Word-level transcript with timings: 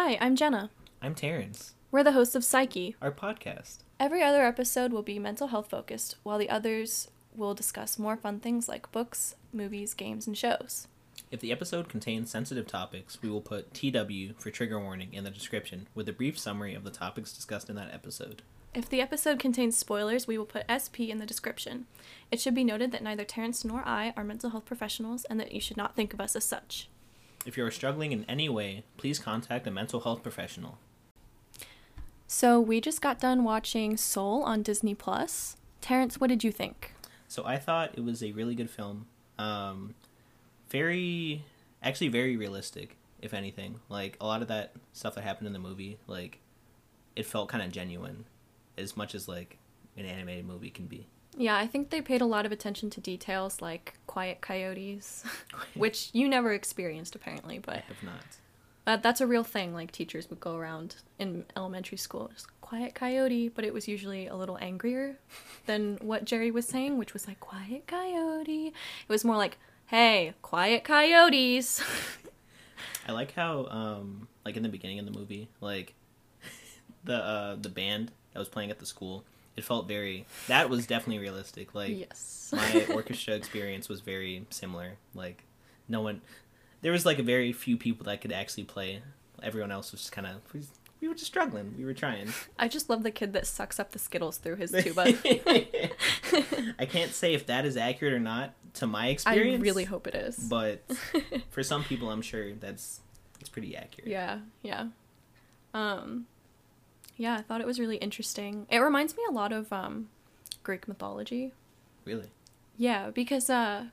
Hi, 0.00 0.16
I'm 0.20 0.36
Jenna. 0.36 0.70
I'm 1.02 1.16
Terrance. 1.16 1.74
We're 1.90 2.04
the 2.04 2.12
hosts 2.12 2.36
of 2.36 2.44
Psyche. 2.44 2.94
Our 3.02 3.10
podcast. 3.10 3.78
Every 3.98 4.22
other 4.22 4.44
episode 4.44 4.92
will 4.92 5.02
be 5.02 5.18
mental 5.18 5.48
health 5.48 5.70
focused, 5.70 6.14
while 6.22 6.38
the 6.38 6.48
others 6.48 7.08
will 7.34 7.52
discuss 7.52 7.98
more 7.98 8.16
fun 8.16 8.38
things 8.38 8.68
like 8.68 8.92
books, 8.92 9.34
movies, 9.52 9.94
games, 9.94 10.28
and 10.28 10.38
shows. 10.38 10.86
If 11.32 11.40
the 11.40 11.50
episode 11.50 11.88
contains 11.88 12.30
sensitive 12.30 12.68
topics, 12.68 13.20
we 13.20 13.28
will 13.28 13.40
put 13.40 13.74
TW 13.74 14.38
for 14.38 14.52
trigger 14.52 14.78
warning 14.78 15.12
in 15.12 15.24
the 15.24 15.30
description 15.30 15.88
with 15.96 16.08
a 16.08 16.12
brief 16.12 16.38
summary 16.38 16.74
of 16.74 16.84
the 16.84 16.92
topics 16.92 17.32
discussed 17.32 17.68
in 17.68 17.74
that 17.74 17.92
episode. 17.92 18.42
If 18.74 18.88
the 18.88 19.00
episode 19.00 19.40
contains 19.40 19.76
spoilers, 19.76 20.28
we 20.28 20.38
will 20.38 20.46
put 20.46 20.70
SP 20.70 21.10
in 21.10 21.18
the 21.18 21.26
description. 21.26 21.86
It 22.30 22.40
should 22.40 22.54
be 22.54 22.62
noted 22.62 22.92
that 22.92 23.02
neither 23.02 23.24
Terrance 23.24 23.64
nor 23.64 23.82
I 23.84 24.14
are 24.16 24.22
mental 24.22 24.50
health 24.50 24.64
professionals 24.64 25.24
and 25.24 25.40
that 25.40 25.50
you 25.50 25.60
should 25.60 25.76
not 25.76 25.96
think 25.96 26.14
of 26.14 26.20
us 26.20 26.36
as 26.36 26.44
such. 26.44 26.88
If 27.46 27.56
you 27.56 27.64
are 27.64 27.70
struggling 27.70 28.12
in 28.12 28.24
any 28.28 28.48
way, 28.48 28.84
please 28.96 29.18
contact 29.18 29.66
a 29.66 29.70
mental 29.70 30.00
health 30.00 30.22
professional. 30.22 30.78
So, 32.26 32.60
we 32.60 32.80
just 32.80 33.00
got 33.00 33.20
done 33.20 33.42
watching 33.42 33.96
Soul 33.96 34.42
on 34.42 34.62
Disney 34.62 34.94
Plus. 34.94 35.56
Terrance, 35.80 36.20
what 36.20 36.28
did 36.28 36.44
you 36.44 36.52
think? 36.52 36.92
So 37.28 37.44
I 37.44 37.58
thought 37.58 37.92
it 37.94 38.04
was 38.04 38.22
a 38.22 38.32
really 38.32 38.54
good 38.54 38.70
film. 38.70 39.06
Um, 39.38 39.94
very, 40.70 41.44
actually, 41.82 42.08
very 42.08 42.36
realistic. 42.36 42.96
If 43.20 43.34
anything, 43.34 43.80
like 43.88 44.16
a 44.20 44.26
lot 44.26 44.42
of 44.42 44.48
that 44.48 44.74
stuff 44.92 45.14
that 45.16 45.24
happened 45.24 45.48
in 45.48 45.52
the 45.52 45.58
movie, 45.58 45.98
like 46.06 46.38
it 47.16 47.26
felt 47.26 47.48
kind 47.48 47.62
of 47.62 47.72
genuine, 47.72 48.24
as 48.76 48.96
much 48.96 49.14
as 49.14 49.26
like 49.26 49.58
an 49.96 50.04
animated 50.04 50.46
movie 50.46 50.70
can 50.70 50.86
be. 50.86 51.06
Yeah, 51.36 51.56
I 51.56 51.66
think 51.66 51.90
they 51.90 52.00
paid 52.00 52.20
a 52.20 52.26
lot 52.26 52.46
of 52.46 52.52
attention 52.52 52.90
to 52.90 53.00
details 53.00 53.60
like 53.62 53.94
quiet 54.06 54.40
coyotes, 54.40 55.24
which 55.74 56.10
you 56.12 56.28
never 56.28 56.52
experienced 56.52 57.14
apparently, 57.14 57.58
but 57.58 57.76
I 57.76 57.84
have 57.88 58.02
not. 58.02 58.24
uh, 58.86 58.96
that's 58.96 59.20
a 59.20 59.26
real 59.26 59.44
thing. 59.44 59.72
Like 59.74 59.92
teachers 59.92 60.28
would 60.30 60.40
go 60.40 60.56
around 60.56 60.96
in 61.18 61.44
elementary 61.56 61.98
school, 61.98 62.30
just 62.34 62.48
quiet 62.60 62.94
coyote, 62.94 63.48
but 63.48 63.64
it 63.64 63.72
was 63.72 63.86
usually 63.88 64.26
a 64.26 64.34
little 64.36 64.58
angrier 64.60 65.18
than 65.66 65.98
what 66.02 66.24
Jerry 66.24 66.50
was 66.50 66.66
saying, 66.66 66.98
which 66.98 67.12
was 67.12 67.26
like 67.28 67.40
quiet 67.40 67.86
coyote. 67.86 68.68
It 68.68 69.08
was 69.08 69.24
more 69.24 69.36
like, 69.36 69.58
hey, 69.86 70.34
quiet 70.42 70.84
coyotes. 70.84 71.82
I 73.08 73.12
like 73.12 73.32
how, 73.32 73.66
um, 73.66 74.28
like 74.44 74.56
in 74.56 74.62
the 74.62 74.68
beginning 74.68 74.98
of 74.98 75.06
the 75.06 75.12
movie, 75.18 75.48
like 75.60 75.94
the 77.04 77.14
uh, 77.16 77.56
the 77.56 77.68
band 77.70 78.10
that 78.32 78.38
was 78.38 78.48
playing 78.48 78.70
at 78.70 78.78
the 78.78 78.86
school, 78.86 79.24
it 79.58 79.64
felt 79.64 79.88
very. 79.88 80.24
That 80.46 80.70
was 80.70 80.86
definitely 80.86 81.18
realistic. 81.18 81.74
Like 81.74 81.98
yes. 81.98 82.50
my 82.56 82.86
orchestra 82.94 83.34
experience 83.34 83.88
was 83.88 84.00
very 84.00 84.46
similar. 84.50 84.92
Like 85.14 85.44
no 85.88 86.00
one, 86.00 86.22
there 86.80 86.92
was 86.92 87.04
like 87.04 87.18
a 87.18 87.22
very 87.22 87.52
few 87.52 87.76
people 87.76 88.04
that 88.04 88.20
could 88.20 88.32
actually 88.32 88.64
play. 88.64 89.02
Everyone 89.42 89.72
else 89.72 89.92
was 89.92 90.00
just 90.00 90.12
kind 90.12 90.26
of. 90.26 90.34
We 91.00 91.06
were 91.06 91.14
just 91.14 91.26
struggling. 91.26 91.74
We 91.78 91.84
were 91.84 91.94
trying. 91.94 92.32
I 92.58 92.66
just 92.66 92.90
love 92.90 93.02
the 93.04 93.12
kid 93.12 93.32
that 93.34 93.46
sucks 93.46 93.78
up 93.78 93.92
the 93.92 94.00
Skittles 94.00 94.38
through 94.38 94.56
his 94.56 94.72
tuba. 94.82 95.14
I 96.78 96.86
can't 96.88 97.12
say 97.12 97.34
if 97.34 97.46
that 97.46 97.64
is 97.64 97.76
accurate 97.76 98.14
or 98.14 98.18
not 98.18 98.54
to 98.74 98.86
my 98.86 99.08
experience. 99.08 99.60
I 99.60 99.62
really 99.62 99.84
hope 99.84 100.06
it 100.06 100.14
is. 100.14 100.36
But 100.36 100.82
for 101.50 101.62
some 101.62 101.84
people, 101.84 102.10
I'm 102.10 102.22
sure 102.22 102.52
that's 102.54 103.00
it's 103.40 103.48
pretty 103.48 103.76
accurate. 103.76 104.08
Yeah, 104.08 104.40
yeah. 104.62 104.86
Um 105.74 106.26
yeah, 107.18 107.34
I 107.36 107.42
thought 107.42 107.60
it 107.60 107.66
was 107.66 107.78
really 107.78 107.96
interesting. 107.98 108.66
It 108.70 108.78
reminds 108.78 109.14
me 109.16 109.22
a 109.28 109.32
lot 109.32 109.52
of 109.52 109.70
um 109.72 110.08
Greek 110.62 110.88
mythology. 110.88 111.52
Really. 112.06 112.30
Yeah, 112.78 113.10
because 113.10 113.50
uh 113.50 113.86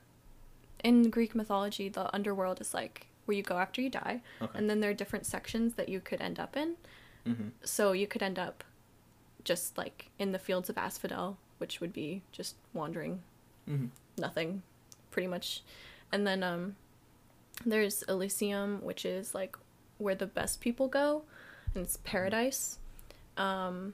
in 0.84 1.10
Greek 1.10 1.34
mythology, 1.34 1.88
the 1.88 2.12
underworld 2.14 2.60
is 2.60 2.72
like 2.72 3.06
where 3.26 3.36
you 3.36 3.42
go 3.42 3.58
after 3.58 3.82
you 3.82 3.90
die, 3.90 4.22
Okay. 4.40 4.56
and 4.58 4.70
then 4.70 4.80
there 4.80 4.90
are 4.90 4.94
different 4.94 5.26
sections 5.26 5.74
that 5.74 5.88
you 5.88 6.00
could 6.00 6.20
end 6.20 6.38
up 6.38 6.56
in. 6.56 6.76
hmm 7.24 7.48
So 7.64 7.92
you 7.92 8.06
could 8.06 8.22
end 8.22 8.38
up 8.38 8.62
just 9.44 9.76
like 9.76 10.10
in 10.18 10.32
the 10.32 10.38
fields 10.38 10.68
of 10.70 10.78
Asphodel, 10.78 11.36
which 11.58 11.80
would 11.80 11.92
be 11.92 12.22
just 12.32 12.54
wandering 12.72 13.22
hmm 13.66 13.86
nothing 14.18 14.62
pretty 15.10 15.26
much 15.28 15.62
and 16.12 16.26
then 16.26 16.42
um 16.42 16.76
there's 17.66 18.02
elysium 18.04 18.80
which 18.82 19.04
is 19.04 19.34
like 19.34 19.56
where 19.98 20.14
the 20.14 20.26
best 20.26 20.60
people 20.60 20.88
go 20.88 21.22
and 21.74 21.84
it's 21.84 21.96
paradise 22.04 22.78
um 23.36 23.92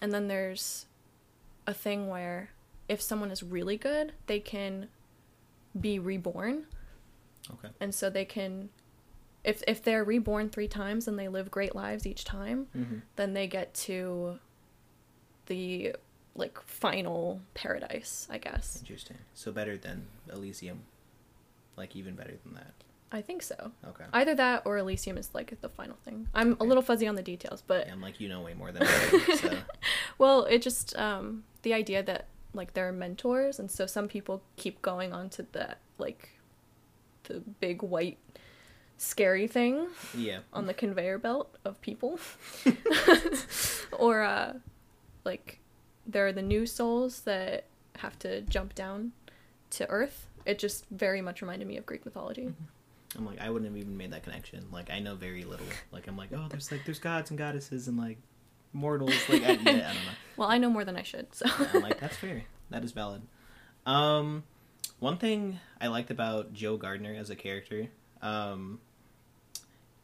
and 0.00 0.12
then 0.12 0.28
there's 0.28 0.86
a 1.66 1.74
thing 1.74 2.08
where 2.08 2.50
if 2.88 3.00
someone 3.00 3.30
is 3.30 3.42
really 3.42 3.76
good 3.76 4.12
they 4.26 4.40
can 4.40 4.88
be 5.78 5.98
reborn 5.98 6.66
Okay. 7.52 7.68
and 7.80 7.94
so 7.94 8.08
they 8.10 8.24
can 8.24 8.68
if 9.44 9.62
if 9.66 9.82
they're 9.82 10.04
reborn 10.04 10.48
3 10.50 10.68
times 10.68 11.08
and 11.08 11.18
they 11.18 11.28
live 11.28 11.50
great 11.50 11.74
lives 11.74 12.06
each 12.06 12.24
time 12.24 12.66
hmm 12.72 12.98
then 13.16 13.32
they 13.34 13.46
get 13.46 13.72
to 13.74 14.38
the 15.46 15.94
like 16.34 16.60
final 16.62 17.40
paradise 17.54 18.26
i 18.30 18.38
guess 18.38 18.78
Interesting. 18.80 19.18
So 19.34 19.52
better 19.52 19.76
than 19.76 20.06
Elysium. 20.32 20.80
Like 21.76 21.96
even 21.96 22.14
better 22.14 22.34
than 22.44 22.54
that. 22.54 22.72
I 23.12 23.20
think 23.20 23.42
so. 23.42 23.72
Okay. 23.86 24.04
Either 24.12 24.34
that 24.34 24.62
or 24.64 24.78
Elysium 24.78 25.18
is 25.18 25.30
like 25.34 25.60
the 25.60 25.68
final 25.68 25.96
thing. 26.04 26.28
I'm 26.34 26.56
a 26.58 26.64
little 26.64 26.82
fuzzy 26.82 27.06
on 27.06 27.14
the 27.14 27.22
details, 27.22 27.62
but 27.66 27.86
Yeah, 27.86 27.92
I'm 27.92 28.00
like 28.00 28.20
you 28.20 28.28
know 28.28 28.40
way 28.40 28.54
more 28.54 28.72
than 28.72 28.84
I 28.84 29.08
do. 29.10 29.36
So 29.36 29.58
well, 30.18 30.44
it 30.44 30.62
just 30.62 30.96
um 30.96 31.44
the 31.60 31.74
idea 31.74 32.02
that 32.02 32.26
like 32.54 32.72
there 32.72 32.88
are 32.88 32.92
mentors 32.92 33.58
and 33.58 33.70
so 33.70 33.86
some 33.86 34.08
people 34.08 34.42
keep 34.56 34.80
going 34.80 35.12
on 35.12 35.28
to 35.30 35.46
that 35.52 35.78
like 35.98 36.30
the 37.24 37.40
big 37.60 37.82
white 37.82 38.18
scary 38.96 39.46
thing 39.46 39.88
yeah. 40.16 40.38
on 40.52 40.66
the 40.66 40.74
conveyor 40.74 41.18
belt 41.18 41.54
of 41.64 41.80
people. 41.82 42.18
or 43.92 44.22
uh 44.22 44.54
like 45.24 45.58
there 46.06 46.26
are 46.26 46.32
the 46.32 46.42
new 46.42 46.66
souls 46.66 47.20
that 47.20 47.64
have 47.98 48.18
to 48.20 48.40
jump 48.40 48.74
down 48.74 49.12
to 49.70 49.88
earth. 49.90 50.28
It 50.46 50.58
just 50.58 50.86
very 50.90 51.20
much 51.20 51.42
reminded 51.42 51.68
me 51.68 51.76
of 51.76 51.86
Greek 51.86 52.04
mythology. 52.04 52.54
I'm 53.16 53.26
like 53.26 53.40
I 53.40 53.50
wouldn't 53.50 53.70
have 53.70 53.78
even 53.78 53.96
made 53.96 54.12
that 54.12 54.22
connection. 54.22 54.66
Like 54.72 54.90
I 54.90 54.98
know 54.98 55.14
very 55.14 55.44
little. 55.44 55.66
Like 55.90 56.06
I'm 56.08 56.16
like 56.16 56.30
oh 56.32 56.46
there's 56.48 56.70
like 56.70 56.84
there's 56.84 56.98
gods 56.98 57.30
and 57.30 57.38
goddesses 57.38 57.88
and 57.88 57.96
like 57.98 58.18
mortals. 58.72 59.14
Like 59.28 59.42
I, 59.42 59.52
yeah, 59.52 59.60
I 59.60 59.64
don't 59.64 59.74
know. 59.74 60.12
Well, 60.36 60.48
I 60.48 60.58
know 60.58 60.70
more 60.70 60.84
than 60.84 60.96
I 60.96 61.02
should, 61.02 61.34
so 61.34 61.46
Yeah, 61.46 61.68
I'm 61.74 61.82
like, 61.82 62.00
that's 62.00 62.16
fair. 62.16 62.44
That 62.70 62.84
is 62.84 62.92
valid. 62.92 63.22
Um, 63.84 64.44
one 64.98 65.18
thing 65.18 65.58
I 65.80 65.88
liked 65.88 66.10
about 66.10 66.52
Joe 66.52 66.76
Gardner 66.76 67.14
as 67.14 67.30
a 67.30 67.36
character, 67.36 67.88
um, 68.22 68.80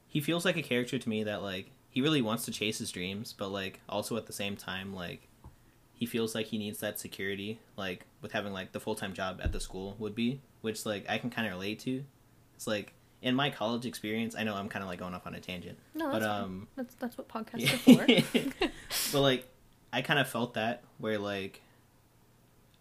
he 0.07 0.21
feels 0.21 0.45
like 0.45 0.57
a 0.57 0.63
character 0.63 0.99
to 0.99 1.09
me 1.09 1.25
that 1.25 1.43
like 1.43 1.71
he 1.91 2.01
really 2.03 2.23
wants 2.23 2.45
to 2.45 2.51
chase 2.51 2.79
his 2.79 2.91
dreams, 2.91 3.35
but 3.37 3.49
like 3.49 3.81
also 3.89 4.17
at 4.17 4.27
the 4.27 4.33
same 4.33 4.57
time 4.57 4.95
like 4.95 5.29
he 5.93 6.07
feels 6.07 6.35
like 6.35 6.47
he 6.47 6.59
needs 6.59 6.79
that 6.81 7.01
security, 7.01 7.59
like 7.77 8.07
with 8.21 8.33
having 8.33 8.53
like 8.53 8.73
the 8.73 8.81
full 8.81 8.95
time 8.95 9.15
job 9.15 9.41
at 9.43 9.53
the 9.53 9.61
school 9.61 9.97
would 9.99 10.15
be, 10.15 10.41
which 10.61 10.85
like 10.87 11.07
I 11.09 11.19
can 11.19 11.31
kind 11.31 11.47
of 11.47 11.55
relate 11.55 11.81
to. 11.81 12.05
It's 12.55 12.67
like 12.67 12.93
in 13.23 13.35
my 13.35 13.51
college 13.51 13.85
experience, 13.87 14.35
I 14.37 14.45
know 14.45 14.55
I'm 14.55 14.69
kind 14.69 14.83
of 14.83 14.89
like 14.89 14.99
going 15.01 15.15
off 15.15 15.27
on 15.27 15.35
a 15.35 15.41
tangent, 15.41 15.79
no, 15.95 16.07
but 16.13 16.21
that's 16.21 16.27
fine. 16.27 16.43
um, 16.43 16.69
That's 16.77 16.95
that's 16.95 17.19
what 17.19 17.29
podcasts 17.29 17.73
are 17.73 17.79
for. 18.59 18.69
but 19.13 19.21
like 19.21 19.49
I 19.93 20.03
kind 20.03 20.19
of 20.21 20.29
felt 20.29 20.55
that 20.55 20.83
where 20.99 21.19
like 21.19 21.61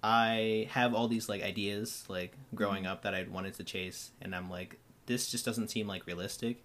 I 0.03 0.67
have 0.71 0.93
all 0.93 1.07
these 1.07 1.27
like 1.27 1.41
ideas 1.43 2.03
like 2.07 2.33
growing 2.53 2.83
Mm-hmm. 2.83 2.91
up 2.91 3.01
that 3.01 3.13
I'd 3.15 3.31
wanted 3.31 3.55
to 3.55 3.63
chase 3.63 4.11
and 4.21 4.35
I'm 4.35 4.49
like 4.49 4.77
this 5.07 5.29
just 5.31 5.43
doesn't 5.45 5.69
seem 5.69 5.87
like 5.87 6.05
realistic 6.05 6.63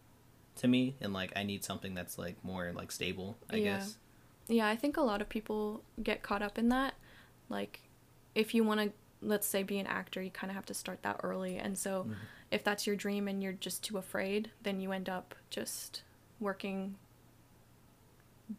to 0.56 0.69
me 0.69 0.97
and 1.00 1.12
like 1.12 1.33
I 1.34 1.43
need 1.43 1.65
something 1.65 1.94
that's 1.94 2.19
like 2.19 2.37
more 2.44 2.72
like 2.75 2.93
stable, 2.93 3.39
I 3.50 3.56
Yeah. 3.56 3.77
guess. 3.78 3.97
yeah, 4.49 4.66
I 4.69 4.77
think 4.77 4.97
a 4.97 5.00
lot 5.03 5.22
of 5.22 5.28
people 5.28 5.83
get 6.03 6.22
caught 6.22 6.43
up 6.43 6.59
in 6.59 6.69
that. 6.69 6.94
Like, 7.49 7.81
if 8.34 8.54
you 8.54 8.65
want 8.65 8.81
to, 8.81 8.93
let's 9.27 9.47
say, 9.47 9.62
be 9.62 9.78
an 9.78 9.87
actor, 9.87 10.21
you 10.22 10.31
kind 10.31 10.50
of 10.50 10.56
have 10.56 10.66
to 10.66 10.75
start 10.75 11.03
that 11.03 11.21
early. 11.22 11.56
And 11.56 11.78
so, 11.78 12.04
Mhm. 12.09 12.15
If 12.53 12.63
that's 12.63 12.87
your 12.87 12.95
dream 12.97 13.27
and 13.29 13.43
you're 13.43 13.53
just 13.53 13.83
too 13.83 13.99
afraid, 13.99 14.51
then 14.63 14.81
you 14.81 14.93
end 14.93 15.09
up 15.09 15.35
just 15.51 16.03
working 16.39 16.97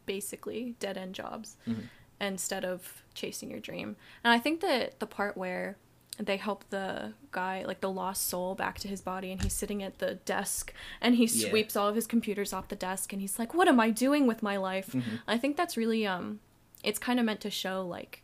basically 0.06 0.76
dead 0.80 0.98
end 0.98 1.14
jobs 1.16 1.56
Mhm. 1.68 1.88
instead 2.20 2.66
of 2.66 3.04
chasing 3.14 3.50
your 3.52 3.60
dream. 3.60 3.96
And 4.24 4.34
I 4.34 4.40
think 4.40 4.62
that 4.62 5.00
the 5.00 5.06
part 5.08 5.38
where 5.38 5.78
they 6.18 6.38
help 6.38 6.70
the 6.70 7.14
guy, 7.32 7.64
like 7.66 7.82
the 7.82 7.92
lost 7.92 8.28
soul, 8.28 8.54
back 8.56 8.78
to 8.80 8.88
his 8.88 9.02
body, 9.02 9.32
and 9.32 9.42
he's 9.42 9.54
sitting 9.54 9.82
at 9.82 9.98
the 10.00 10.16
desk 10.16 10.72
and 11.02 11.16
he 11.16 11.26
Yeah. 11.26 11.50
sweeps 11.50 11.76
all 11.76 11.88
of 11.88 11.96
his 11.96 12.06
computers 12.08 12.54
off 12.54 12.68
the 12.68 12.76
desk, 12.76 13.14
and 13.14 13.22
he's 13.22 13.40
like, 13.40 13.54
"What 13.54 13.68
am 13.68 13.80
I 13.80 13.90
doing 13.90 14.28
with 14.28 14.44
my 14.44 14.58
life?" 14.58 14.92
Mhm. 14.94 15.22
I 15.28 15.38
think 15.38 15.58
that's 15.58 15.76
really 15.78 16.06
um, 16.06 16.40
it's 16.84 17.00
kind 17.00 17.20
of 17.20 17.26
meant 17.26 17.42
to 17.42 17.50
show 17.50 17.86
like, 17.86 18.22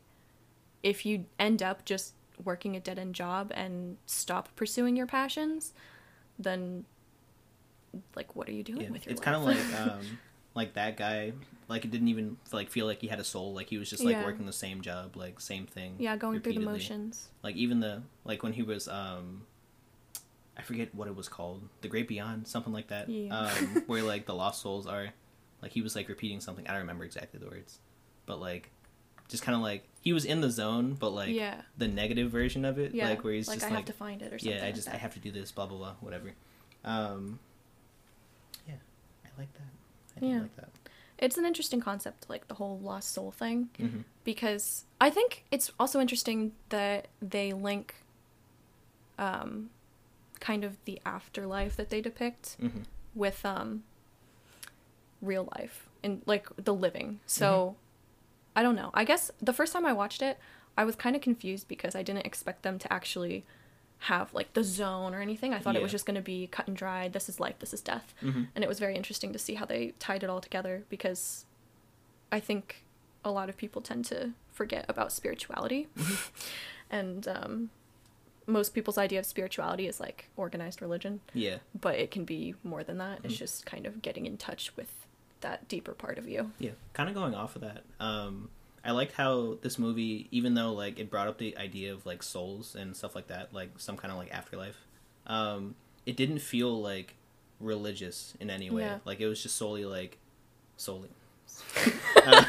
if 0.83 1.05
you 1.05 1.25
end 1.39 1.63
up 1.63 1.83
just 1.83 2.13
working 2.43 2.75
a 2.75 2.79
dead 2.79 2.97
end 2.99 3.15
job 3.15 3.51
and 3.53 3.97
stop 4.05 4.49
pursuing 4.55 4.95
your 4.95 5.07
passions, 5.07 5.73
then 6.37 6.85
like 8.15 8.35
what 8.35 8.47
are 8.47 8.51
you 8.53 8.63
doing 8.63 8.81
Yeah. 8.81 8.89
with 8.91 9.05
your 9.05 9.11
life? 9.15 9.17
It's 9.17 9.21
kind 9.25 9.35
of 9.37 9.43
like 9.43 9.79
um 9.81 10.19
like 10.55 10.73
that 10.73 10.97
guy 10.97 11.31
like 11.67 11.85
it 11.85 11.91
didn't 11.91 12.07
even 12.07 12.37
like 12.51 12.69
feel 12.69 12.85
like 12.85 12.99
he 13.01 13.07
had 13.07 13.19
a 13.19 13.23
soul 13.23 13.53
like 13.53 13.67
he 13.69 13.77
was 13.77 13.89
just 13.89 14.03
like 14.03 14.13
Yeah. 14.13 14.23
working 14.23 14.45
the 14.45 14.53
same 14.53 14.81
job 14.81 15.15
like 15.15 15.39
same 15.39 15.65
thing 15.67 15.95
yeah, 15.99 16.15
going 16.17 16.39
through 16.41 16.53
the 16.53 16.59
repeatedly. 16.59 16.73
motions. 16.79 17.29
like 17.43 17.55
even 17.55 17.79
the 17.79 18.01
like 18.25 18.41
when 18.43 18.53
he 18.53 18.63
was 18.63 18.87
um 18.87 19.43
I 20.57 20.61
forget 20.61 20.93
what 20.93 21.07
it 21.07 21.15
was 21.15 21.29
called, 21.29 21.61
The 21.79 21.87
Great 21.87 22.09
Beyond, 22.09 22.45
something 22.45 22.73
like 22.73 22.89
that. 22.89 23.07
Yeah. 23.09 23.33
Um, 23.33 23.83
where 23.87 24.03
like 24.03 24.25
the 24.25 24.35
lost 24.35 24.61
souls 24.61 24.87
are, 24.87 25.07
like 25.61 25.71
he 25.71 25.81
was 25.81 25.95
like 25.95 26.09
repeating 26.09 26.41
something. 26.41 26.67
I 26.67 26.71
don't 26.71 26.81
remember 26.81 27.05
exactly 27.05 27.39
the 27.39 27.45
words, 27.47 27.79
but 28.25 28.41
like, 28.41 28.69
just 29.29 29.43
kind 29.43 29.55
of 29.55 29.61
like 29.61 29.83
he 30.01 30.11
was 30.11 30.25
in 30.25 30.41
the 30.41 30.49
zone, 30.49 30.95
but 30.99 31.11
like 31.11 31.33
yeah. 31.35 31.61
the 31.77 31.87
negative 31.87 32.29
version 32.31 32.65
of 32.65 32.77
it, 32.77 32.93
Yeah. 32.93 33.09
like 33.09 33.23
where 33.23 33.33
he's 33.33 33.47
like 33.47 33.59
just 33.59 33.65
I 33.67 33.69
like, 33.69 33.77
have 33.77 33.85
to 33.85 33.93
find 33.93 34.21
it 34.21 34.33
or 34.33 34.39
something. 34.39 34.57
yeah, 34.57 34.63
I 34.63 34.67
like 34.67 34.75
just 34.75 34.87
I 34.89 34.97
have 34.97 35.13
to 35.13 35.19
do 35.19 35.31
this, 35.31 35.51
blah 35.51 35.65
blah 35.65 35.77
blah, 35.77 35.93
whatever. 36.01 36.33
Um, 36.83 37.39
yeah, 38.67 38.75
I 39.25 39.29
like 39.39 39.53
that. 39.53 40.21
I 40.21 40.25
Yeah. 40.29 40.41
like 40.41 40.55
that. 40.57 40.69
It's 41.17 41.37
an 41.37 41.45
interesting 41.45 41.81
concept, 41.81 42.29
like 42.29 42.47
the 42.47 42.55
whole 42.55 42.79
lost 42.79 43.11
soul 43.13 43.31
thing, 43.31 43.69
hmm 43.77 44.01
because 44.23 44.85
I 45.01 45.09
think 45.09 45.45
it's 45.51 45.71
also 45.79 45.99
interesting 45.99 46.51
that 46.69 47.07
they 47.21 47.51
link, 47.53 47.95
um, 49.17 49.69
kind 50.39 50.63
of 50.63 50.77
the 50.85 51.01
afterlife 51.05 51.75
that 51.75 51.89
they 51.89 52.01
depict 52.01 52.55
hmm 52.59 52.83
with 53.15 53.43
um 53.45 53.83
real 55.21 55.49
life 55.57 55.89
and 56.03 56.21
like 56.25 56.47
the 56.55 56.73
living. 56.73 57.19
So 57.25 57.75
I 58.55 58.63
don't 58.63 58.75
know. 58.75 58.89
I 58.93 59.03
guess 59.03 59.31
the 59.41 59.53
first 59.53 59.73
time 59.73 59.85
I 59.85 59.93
watched 59.93 60.21
it, 60.21 60.37
I 60.77 60.83
was 60.85 60.95
kind 60.95 61.15
of 61.15 61.21
confused 61.21 61.67
because 61.67 61.95
I 61.95 62.03
didn't 62.03 62.25
expect 62.25 62.63
them 62.63 62.79
to 62.79 62.91
actually 62.91 63.45
have 64.03 64.33
like 64.33 64.53
the 64.53 64.63
zone 64.63 65.13
or 65.13 65.21
anything. 65.21 65.53
I 65.53 65.59
thought 65.59 65.75
it 65.75 65.81
was 65.81 65.91
just 65.91 66.05
going 66.05 66.15
to 66.15 66.21
be 66.21 66.47
cut 66.47 66.67
and 66.67 66.75
dried. 66.77 67.11
This 67.13 67.27
is 67.29 67.39
life, 67.39 67.59
this 67.59 67.73
is 67.73 67.81
death. 67.81 68.13
hmm 68.21 68.43
And 68.55 68.63
it 68.63 68.67
was 68.67 68.79
very 68.79 68.95
interesting 68.95 69.33
to 69.33 69.39
see 69.39 69.55
how 69.55 69.65
they 69.65 69.93
tied 69.99 70.23
it 70.23 70.29
all 70.29 70.39
together 70.41 70.83
because 70.89 71.45
I 72.31 72.39
think 72.39 72.85
a 73.25 73.31
lot 73.31 73.49
of 73.49 73.57
people 73.57 73.81
tend 73.81 74.05
to 74.05 74.31
forget 74.53 74.85
about 74.87 75.11
spirituality. 75.11 75.87
and 76.89 77.27
um 77.27 77.69
most 78.47 78.73
people's 78.73 78.97
idea 78.97 79.19
of 79.19 79.25
spirituality 79.27 79.85
is 79.87 79.99
like 79.99 80.29
organized 80.35 80.81
religion 80.81 81.19
Yeah. 81.33 81.57
but 81.79 81.95
it 81.95 82.09
can 82.09 82.25
be 82.25 82.55
more 82.63 82.83
than 82.83 82.97
that. 82.97 83.19
It's 83.23 83.35
Mhm. 83.35 83.37
just 83.37 83.65
kind 83.65 83.85
of 83.85 84.01
getting 84.01 84.25
in 84.25 84.37
touch 84.37 84.75
with 84.75 85.05
that 85.41 85.67
deeper 85.67 85.93
part 85.93 86.17
of 86.17 86.27
you. 86.27 86.51
Yeah, 86.59 86.71
kind 86.93 87.09
of 87.09 87.15
going 87.15 87.35
off 87.35 87.55
of 87.55 87.61
that. 87.61 87.83
Um, 87.99 88.49
I 88.83 88.91
liked 88.91 89.13
how 89.13 89.57
this 89.61 89.77
movie, 89.77 90.27
even 90.31 90.53
though 90.53 90.73
like 90.73 90.99
it 90.99 91.09
brought 91.09 91.27
up 91.27 91.37
the 91.37 91.57
idea 91.57 91.93
of 91.93 92.05
like 92.05 92.23
souls 92.23 92.75
and 92.75 92.95
stuff 92.95 93.15
like 93.15 93.27
that, 93.27 93.53
like 93.53 93.71
some 93.77 93.97
kind 93.97 94.11
of 94.11 94.17
like 94.17 94.31
afterlife, 94.33 94.77
um, 95.27 95.75
it 96.05 96.15
didn't 96.15 96.39
feel 96.39 96.81
like 96.81 97.15
religious 97.59 98.33
in 98.39 98.49
any 98.49 98.69
way. 98.69 98.83
Yeah. 98.83 98.99
Like 99.05 99.19
it 99.19 99.27
was 99.27 99.41
just 99.43 99.55
solely 99.55 99.85
like 99.85 100.17
solely. 100.77 101.09
Uh, 102.25 102.43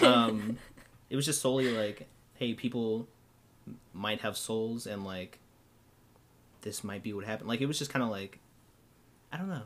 um, 0.02 0.58
it 1.08 1.16
was 1.16 1.24
just 1.24 1.40
solely 1.40 1.70
like, 1.70 2.06
hey, 2.34 2.52
people 2.52 3.06
might 3.94 4.20
have 4.20 4.36
souls 4.36 4.86
and 4.86 5.04
like 5.04 5.38
this 6.62 6.82
might 6.82 7.02
be 7.02 7.12
what 7.12 7.24
happened. 7.24 7.48
Like 7.48 7.60
it 7.60 7.66
was 7.66 7.78
just 7.78 7.92
kind 7.92 8.02
of 8.02 8.10
like, 8.10 8.38
I 9.32 9.36
don't 9.36 9.48
know. 9.48 9.62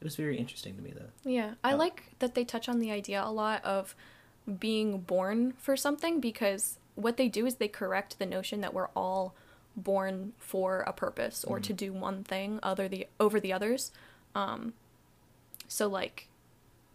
It 0.00 0.04
was 0.04 0.16
very 0.16 0.36
interesting 0.38 0.76
to 0.76 0.82
me 0.82 0.92
though. 0.94 1.10
Yeah, 1.30 1.54
I 1.64 1.72
Oh. 1.72 1.76
like 1.76 2.04
that 2.18 2.34
they 2.34 2.44
touch 2.44 2.68
on 2.68 2.78
the 2.78 2.90
idea 2.90 3.22
a 3.24 3.30
lot 3.32 3.64
of 3.64 3.94
being 4.60 5.00
born 5.00 5.52
for 5.58 5.76
something 5.76 6.20
because 6.20 6.78
what 6.94 7.16
they 7.16 7.28
do 7.28 7.46
is 7.46 7.56
they 7.56 7.68
correct 7.68 8.18
the 8.18 8.26
notion 8.26 8.60
that 8.60 8.72
we're 8.74 8.88
all 8.94 9.34
born 9.76 10.32
for 10.38 10.80
a 10.80 10.92
purpose 10.92 11.44
or 11.44 11.60
to 11.60 11.72
do 11.72 11.92
one 11.92 12.24
thing 12.24 12.58
other 12.62 12.88
the 12.88 13.06
over 13.20 13.38
the 13.40 13.52
others. 13.52 13.90
Um, 14.34 14.72
so 15.68 15.86
like 15.88 16.28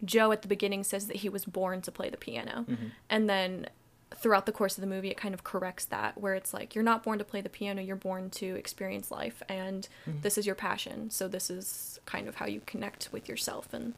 Joe 0.04 0.32
at 0.32 0.42
the 0.42 0.48
beginning 0.48 0.82
says 0.82 1.06
that 1.06 1.16
he 1.18 1.28
was 1.28 1.44
born 1.44 1.80
to 1.82 1.92
play 1.92 2.10
the 2.10 2.16
piano. 2.16 2.64
Mhm. 2.68 2.90
And 3.10 3.28
then 3.30 3.68
throughout 4.18 4.46
the 4.46 4.52
course 4.52 4.76
of 4.76 4.80
the 4.82 4.86
movie 4.86 5.10
it 5.10 5.16
kind 5.16 5.34
of 5.34 5.44
corrects 5.44 5.84
that 5.86 6.18
where 6.20 6.34
it's 6.34 6.52
like 6.54 6.74
you're 6.74 6.84
not 6.84 7.02
born 7.02 7.18
to 7.18 7.24
play 7.24 7.40
the 7.40 7.48
piano, 7.48 7.82
you're 7.82 7.96
born 7.96 8.30
to 8.30 8.56
experience 8.56 9.10
life 9.10 9.42
and 9.48 9.88
this 10.22 10.36
is 10.38 10.46
your 10.46 10.54
passion. 10.54 11.10
So 11.10 11.28
this 11.28 11.50
is 11.50 11.98
kind 12.06 12.28
of 12.28 12.36
how 12.36 12.46
you 12.46 12.60
connect 12.66 13.08
with 13.12 13.28
yourself 13.28 13.72
and 13.72 13.94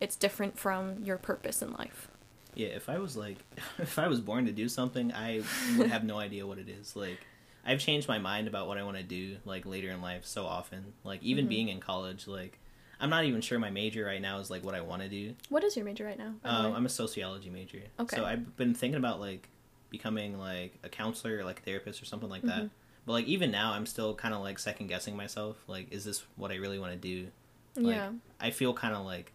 it's 0.00 0.16
different 0.16 0.58
from 0.58 1.02
your 1.04 1.18
purpose 1.18 1.60
in 1.62 1.72
life. 1.72 2.08
Yeah, 2.54 2.68
if 2.68 2.88
I 2.88 2.98
was 2.98 3.16
like, 3.16 3.38
if 3.78 3.98
I 3.98 4.08
was 4.08 4.20
born 4.20 4.46
to 4.46 4.52
do 4.52 4.68
something, 4.68 5.12
I 5.12 5.42
would 5.76 5.88
have 5.90 6.04
no 6.04 6.18
idea 6.26 6.46
what 6.46 6.58
it 6.58 6.68
is. 6.68 6.96
Like, 6.96 7.18
I've 7.64 7.78
changed 7.80 8.08
my 8.08 8.18
mind 8.18 8.48
about 8.48 8.66
what 8.66 8.78
I 8.78 8.82
want 8.82 8.96
to 8.96 9.02
do, 9.02 9.36
like, 9.44 9.66
later 9.66 9.90
in 9.90 10.00
life 10.00 10.24
so 10.24 10.46
often. 10.46 10.94
Like, 11.04 11.22
even 11.22 11.46
Mhm. 11.46 11.48
being 11.50 11.68
in 11.68 11.80
college, 11.80 12.26
like, 12.26 12.58
I'm 13.00 13.10
not 13.10 13.24
even 13.24 13.40
sure 13.40 13.58
my 13.58 13.70
major 13.70 14.04
right 14.04 14.20
now 14.20 14.38
is, 14.38 14.50
like, 14.50 14.64
what 14.64 14.74
I 14.74 14.80
want 14.80 15.02
to 15.02 15.08
do. 15.08 15.34
What 15.48 15.62
is 15.64 15.76
your 15.76 15.84
major 15.84 16.04
right 16.04 16.18
now? 16.18 16.34
Um. 16.44 16.74
I'm 16.74 16.86
a 16.86 16.88
sociology 16.88 17.50
major. 17.50 17.82
Okay. 18.00 18.16
So 18.16 18.24
I've 18.24 18.56
been 18.56 18.74
thinking 18.74 18.98
about, 18.98 19.20
like, 19.20 19.48
becoming, 19.90 20.38
like, 20.38 20.78
a 20.82 20.88
counselor 20.88 21.38
or, 21.38 21.44
like, 21.44 21.60
a 21.60 21.62
therapist 21.62 22.02
or 22.02 22.04
something 22.06 22.28
like 22.28 22.42
that. 22.42 22.64
Mhm. 22.64 22.70
But, 23.06 23.12
like, 23.12 23.26
even 23.26 23.50
now, 23.50 23.72
I'm 23.72 23.86
still 23.86 24.14
kind 24.14 24.34
of, 24.34 24.40
like, 24.40 24.58
second 24.58 24.88
guessing 24.88 25.16
myself. 25.16 25.56
Like, 25.66 25.92
is 25.92 26.04
this 26.04 26.24
what 26.36 26.50
I 26.50 26.56
really 26.56 26.78
want 26.78 26.92
to 26.92 26.98
do? 26.98 27.28
like, 27.76 27.94
yeah. 27.94 28.10
I 28.40 28.50
feel 28.50 28.74
kind 28.74 28.94
of, 28.94 29.04
like, 29.04 29.32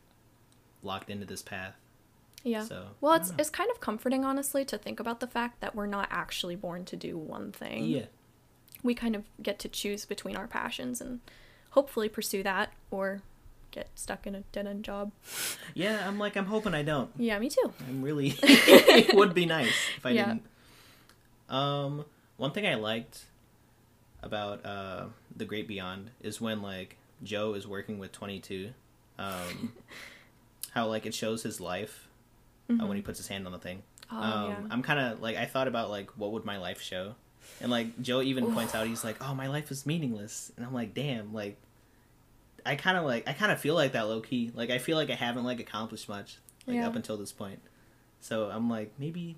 locked 0.82 1.10
into 1.10 1.26
this 1.26 1.42
path. 1.42 1.76
Yeah. 2.44 2.64
So, 2.66 2.88
well, 3.00 3.14
it's 3.14 3.32
it's 3.40 3.50
kind 3.50 3.72
of 3.72 3.80
comforting 3.80 4.26
honestly 4.26 4.66
to 4.66 4.78
think 4.78 5.00
about 5.00 5.22
the 5.22 5.28
fact 5.28 5.62
that 5.62 5.76
we're 5.76 5.86
not 5.86 6.10
actually 6.12 6.58
born 6.58 6.84
to 6.86 6.98
do 6.98 7.18
one 7.18 7.54
thing. 7.54 7.86
Yeah. 7.86 8.06
We 8.84 8.94
kind 8.94 9.16
of 9.16 9.24
get 9.42 9.60
to 9.60 9.70
choose 9.70 10.04
between 10.04 10.36
our 10.36 10.48
passions 10.48 11.00
and 11.00 11.22
hopefully 11.70 12.10
pursue 12.10 12.44
that 12.44 12.74
or 12.92 13.22
get 13.74 13.90
stuck 13.96 14.26
in 14.26 14.36
a 14.36 14.42
dead 14.54 14.68
end 14.68 14.86
job. 14.86 15.12
Yeah, 15.74 16.08
I'm 16.08 16.18
like, 16.20 16.38
I'm 16.38 16.46
hoping 16.46 16.74
I 16.74 16.84
don't. 16.84 17.10
Yeah, 17.18 17.38
me 17.40 17.50
too. 17.50 17.74
I'm 17.90 18.02
really 18.02 18.36
it 18.44 19.14
would 19.16 19.34
be 19.34 19.46
nice 19.46 19.74
if 19.98 20.06
I 20.06 20.12
Yeah. 20.12 20.26
didn't. 20.28 20.44
Um, 21.50 22.06
one 22.38 22.52
thing 22.52 22.66
I 22.66 22.76
liked 22.76 23.26
about 24.22 24.66
uh 24.66 25.06
the 25.36 25.44
Great 25.46 25.68
Beyond 25.68 26.12
is 26.22 26.40
when 26.40 26.62
like 26.62 26.98
Joe 27.24 27.54
is 27.56 27.68
working 27.68 28.00
with 28.00 28.12
22, 28.12 28.70
um, 29.20 29.74
how 30.72 30.88
like 30.88 31.06
it 31.06 31.14
shows 31.14 31.44
his 31.44 31.60
life 31.60 32.08
uh, 32.70 32.86
when 32.86 32.96
he 32.96 33.02
puts 33.04 33.18
his 33.20 33.28
hand 33.28 33.46
on 33.46 33.52
the 33.52 33.60
thing. 33.60 33.84
Oh, 34.12 34.18
um, 34.22 34.50
yeah. 34.50 34.56
I'm 34.72 34.82
kind 34.84 35.00
of 35.00 35.22
like 35.22 35.36
I 35.38 35.46
thought 35.46 35.68
about 35.68 35.90
like 35.90 36.12
what 36.18 36.32
would 36.32 36.46
my 36.46 36.58
life 36.58 36.82
show, 36.82 37.16
and 37.62 37.70
like 37.72 38.02
Joe 38.02 38.22
even 38.22 38.54
points 38.54 38.74
out 38.76 38.88
he's 38.88 39.04
like, 39.04 39.18
oh 39.22 39.34
my 39.36 39.48
life 39.48 39.72
is 39.72 39.86
meaningless, 39.86 40.52
and 40.58 40.66
I'm 40.66 40.74
like, 40.74 40.94
damn, 40.94 41.34
like. 41.34 41.58
I 42.66 42.76
kind 42.76 42.98
of 42.98 43.06
like 43.06 43.28
I 43.28 43.34
kind 43.34 43.52
of 43.52 43.60
feel 43.60 43.76
like 43.76 43.92
that 43.94 44.08
low 44.08 44.22
key. 44.22 44.52
Like 44.54 44.70
I 44.70 44.78
feel 44.78 44.98
like 44.98 45.10
I 45.10 45.16
haven't 45.16 45.44
like 45.44 45.60
accomplished 45.60 46.08
much 46.10 46.38
like 46.66 46.76
Yeah. 46.78 46.88
up 46.88 46.96
until 46.96 47.18
this 47.18 47.32
point. 47.32 47.60
So 48.20 48.50
I'm 48.50 48.70
like 48.70 48.92
maybe 48.98 49.36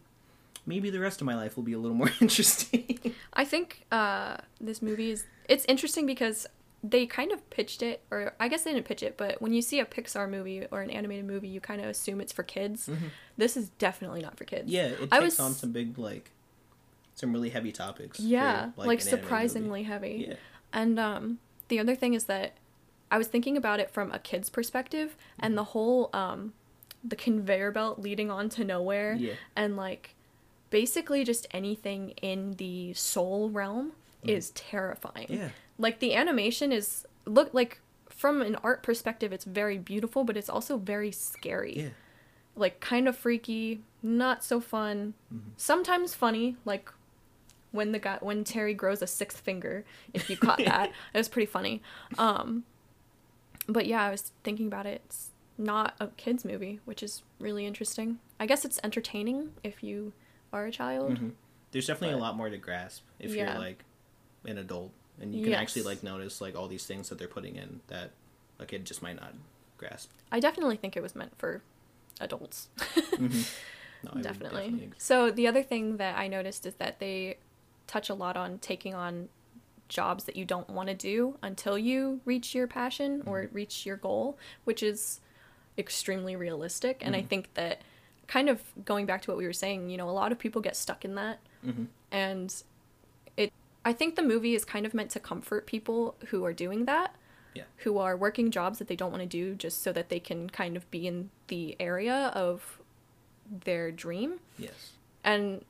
maybe 0.65 0.89
the 0.89 0.99
rest 0.99 1.21
of 1.21 1.25
my 1.25 1.35
life 1.35 1.55
will 1.55 1.63
be 1.63 1.73
a 1.73 1.79
little 1.79 1.97
more 2.03 2.11
interesting. 2.21 2.99
I 3.33 3.45
think 3.45 3.85
uh, 3.91 4.37
this 4.61 4.81
movie 4.81 5.11
is 5.11 5.25
it's 5.49 5.65
interesting 5.65 6.05
because 6.05 6.47
they 6.83 7.07
kind 7.07 7.31
of 7.31 7.47
pitched 7.49 7.81
it, 7.81 8.01
or 8.11 8.33
I 8.39 8.47
guess 8.47 8.61
they 8.63 8.71
didn't 8.71 8.85
pitch 8.85 9.01
it, 9.01 9.17
but 9.17 9.41
when 9.41 9.53
you 9.53 9.63
see 9.63 9.79
a 9.79 9.85
Pixar 9.85 10.29
movie 10.29 10.67
or 10.69 10.81
an 10.81 10.91
animated 10.91 11.25
movie, 11.25 11.47
you 11.47 11.59
kind 11.59 11.81
of 11.81 11.87
assume 11.87 12.21
it's 12.21 12.31
for 12.31 12.43
kids. 12.43 12.87
Mhm. 12.87 13.09
This 13.37 13.57
is 13.57 13.69
definitely 13.79 14.21
not 14.21 14.37
for 14.37 14.43
kids. 14.43 14.69
yeah, 14.71 14.87
it 14.89 15.09
I 15.11 15.19
takes 15.19 15.23
was- 15.37 15.39
on 15.39 15.53
some 15.53 15.71
big 15.71 15.97
like 15.97 16.29
some 17.15 17.31
really 17.33 17.49
heavy 17.49 17.71
topics. 17.71 18.17
for, 18.17 18.23
Yeah, 18.23 18.41
like, 18.41 18.53
an 18.55 18.67
animated 18.67 18.87
movie. 18.87 19.01
surprisingly 19.23 19.83
heavy. 19.83 20.25
Yeah. 20.29 20.35
And 20.73 20.99
um, 20.99 21.39
the 21.69 21.79
other 21.79 21.95
thing 21.95 22.13
is 22.13 22.25
that 22.25 22.53
I 23.15 23.17
was 23.17 23.27
thinking 23.27 23.55
about 23.55 23.79
it 23.79 23.89
from 23.89 24.11
a 24.11 24.19
kid's 24.19 24.49
perspective, 24.49 25.15
and 25.39 25.57
the 25.57 25.63
whole 25.63 26.09
um, 26.13 26.51
the 27.01 27.15
conveyor 27.15 27.71
belt 27.71 27.97
leading 27.99 28.29
on 28.29 28.49
to 28.49 28.65
nowhere, 28.65 29.13
Yeah. 29.17 29.35
and 29.55 29.77
like 29.77 30.15
basically 30.69 31.23
just 31.23 31.47
anything 31.51 32.09
in 32.21 32.55
the 32.57 32.93
soul 32.93 33.49
realm 33.49 33.93
is 34.23 34.49
terrifying. 34.51 35.27
Mm. 35.29 35.37
Yeah. 35.37 35.49
Like 35.77 35.99
the 35.99 36.13
animation 36.13 36.73
is 36.73 37.05
look 37.25 37.53
like 37.53 37.79
from 38.09 38.41
an 38.41 38.55
art 38.63 38.83
perspective, 38.83 39.31
it's 39.31 39.45
very 39.45 39.77
beautiful, 39.77 40.25
but 40.25 40.35
it's 40.35 40.49
also 40.49 40.77
very 40.77 41.11
scary. 41.13 41.73
Yeah. 41.77 41.89
Like 42.57 42.81
kind 42.81 43.07
of 43.07 43.15
freaky, 43.15 43.79
not 44.03 44.43
so 44.43 44.59
fun. 44.59 45.13
Mm-hmm. 45.33 45.51
Sometimes 45.55 46.13
funny, 46.13 46.57
like 46.65 46.91
when 47.71 47.91
the 47.93 47.99
guy 47.99 48.17
when 48.19 48.43
Terry 48.43 48.73
grows 48.73 49.01
a 49.01 49.07
sixth 49.07 49.39
finger. 49.39 49.85
If 50.13 50.29
you 50.29 50.35
caught 50.35 50.57
that, 50.65 50.89
it 51.13 51.17
was 51.17 51.29
pretty 51.29 51.45
funny. 51.45 51.81
Um, 52.17 52.63
but 53.67 53.85
yeah, 53.85 54.03
I 54.03 54.11
was 54.11 54.31
thinking 54.43 54.67
about 54.67 54.85
it. 54.85 55.01
It's 55.05 55.29
not 55.57 55.95
a 55.99 56.07
kids 56.07 56.43
movie, 56.45 56.79
which 56.85 57.01
is 57.01 57.23
really 57.39 57.65
interesting. 57.65 58.19
I 58.39 58.45
guess 58.45 58.65
it's 58.65 58.79
entertaining 58.83 59.53
if 59.63 59.83
you 59.83 60.13
are 60.51 60.65
a 60.65 60.71
child. 60.71 61.17
Mhm. 61.19 61.31
There's 61.71 61.87
definitely 61.87 62.15
But- 62.15 62.19
a 62.21 62.25
lot 62.25 62.35
more 62.37 62.49
to 62.49 62.57
grasp 62.57 63.03
if 63.19 63.33
Yeah. 63.33 63.51
you're 63.53 63.59
like 63.61 63.83
an 64.45 64.57
adult 64.57 64.91
and 65.19 65.33
you 65.33 65.43
can 65.45 65.53
actually 65.53 65.83
like 65.83 66.03
notice 66.03 66.41
like 66.41 66.55
all 66.55 66.67
these 66.67 66.85
things 66.85 67.09
that 67.09 67.17
they're 67.17 67.27
putting 67.27 67.55
in 67.55 67.81
that 67.87 68.11
a 68.59 68.65
kid 68.65 68.85
just 68.85 69.01
might 69.01 69.15
not 69.15 69.33
grasp. 69.77 70.11
I 70.31 70.39
definitely 70.39 70.77
think 70.77 70.95
it 70.97 71.01
was 71.01 71.15
meant 71.15 71.37
for 71.37 71.61
adults. 72.19 72.67
Mhm. 73.15 73.49
No, 74.03 74.11
would 74.13 74.23
definitely. 74.23 74.91
So 74.97 75.31
the 75.31 75.47
other 75.47 75.63
thing 75.63 75.97
that 75.97 76.17
I 76.17 76.27
noticed 76.27 76.65
is 76.65 76.75
that 76.75 76.99
they 76.99 77.37
touch 77.87 78.09
a 78.09 78.13
lot 78.13 78.37
on 78.37 78.59
taking 78.59 78.93
on 78.93 79.29
jobs 79.89 80.23
that 80.25 80.35
you 80.35 80.45
don't 80.45 80.69
want 80.69 80.89
to 80.89 80.95
do 80.95 81.37
until 81.41 81.77
you 81.77 82.21
reach 82.25 82.55
your 82.55 82.67
passion 82.67 83.21
or 83.25 83.49
reach 83.51 83.85
your 83.85 83.97
goal, 83.97 84.37
which 84.63 84.81
is 84.81 85.19
extremely 85.77 86.35
realistic. 86.35 87.01
And 87.05 87.15
I 87.15 87.21
think 87.21 87.53
that 87.55 87.81
kind 88.27 88.49
of 88.49 88.61
going 88.83 89.05
back 89.05 89.21
to 89.23 89.31
what 89.31 89.37
we 89.37 89.45
were 89.45 89.53
saying, 89.53 89.89
you 89.89 89.97
know, 89.97 90.09
a 90.09 90.11
lot 90.11 90.31
of 90.31 90.39
people 90.39 90.61
get 90.61 90.75
stuck 90.75 91.05
in 91.05 91.15
that 91.15 91.39
Mhm. 91.63 91.87
and 92.11 92.63
it 93.37 93.51
I 93.83 93.93
think 93.93 94.15
the 94.15 94.23
movie 94.23 94.55
is 94.55 94.65
kind 94.65 94.85
of 94.85 94.93
meant 94.95 95.11
to 95.11 95.19
comfort 95.19 95.67
people 95.67 96.15
who 96.27 96.43
are 96.43 96.53
doing 96.53 96.85
that. 96.85 97.15
Yeah. 97.53 97.65
Who 97.77 97.99
are 97.99 98.17
working 98.17 98.49
jobs 98.49 98.79
that 98.79 98.87
they 98.87 98.95
don't 98.95 99.11
want 99.11 99.21
to 99.21 99.27
do 99.27 99.53
just 99.53 99.83
so 99.83 99.91
that 99.91 100.09
they 100.09 100.19
can 100.19 100.49
kind 100.49 100.75
of 100.75 100.89
be 100.89 101.05
in 101.07 101.29
the 101.47 101.75
area 101.79 102.31
of 102.33 102.79
their 103.49 103.91
dream. 103.91 104.39
Yes. 104.57 104.93
And 105.23 105.63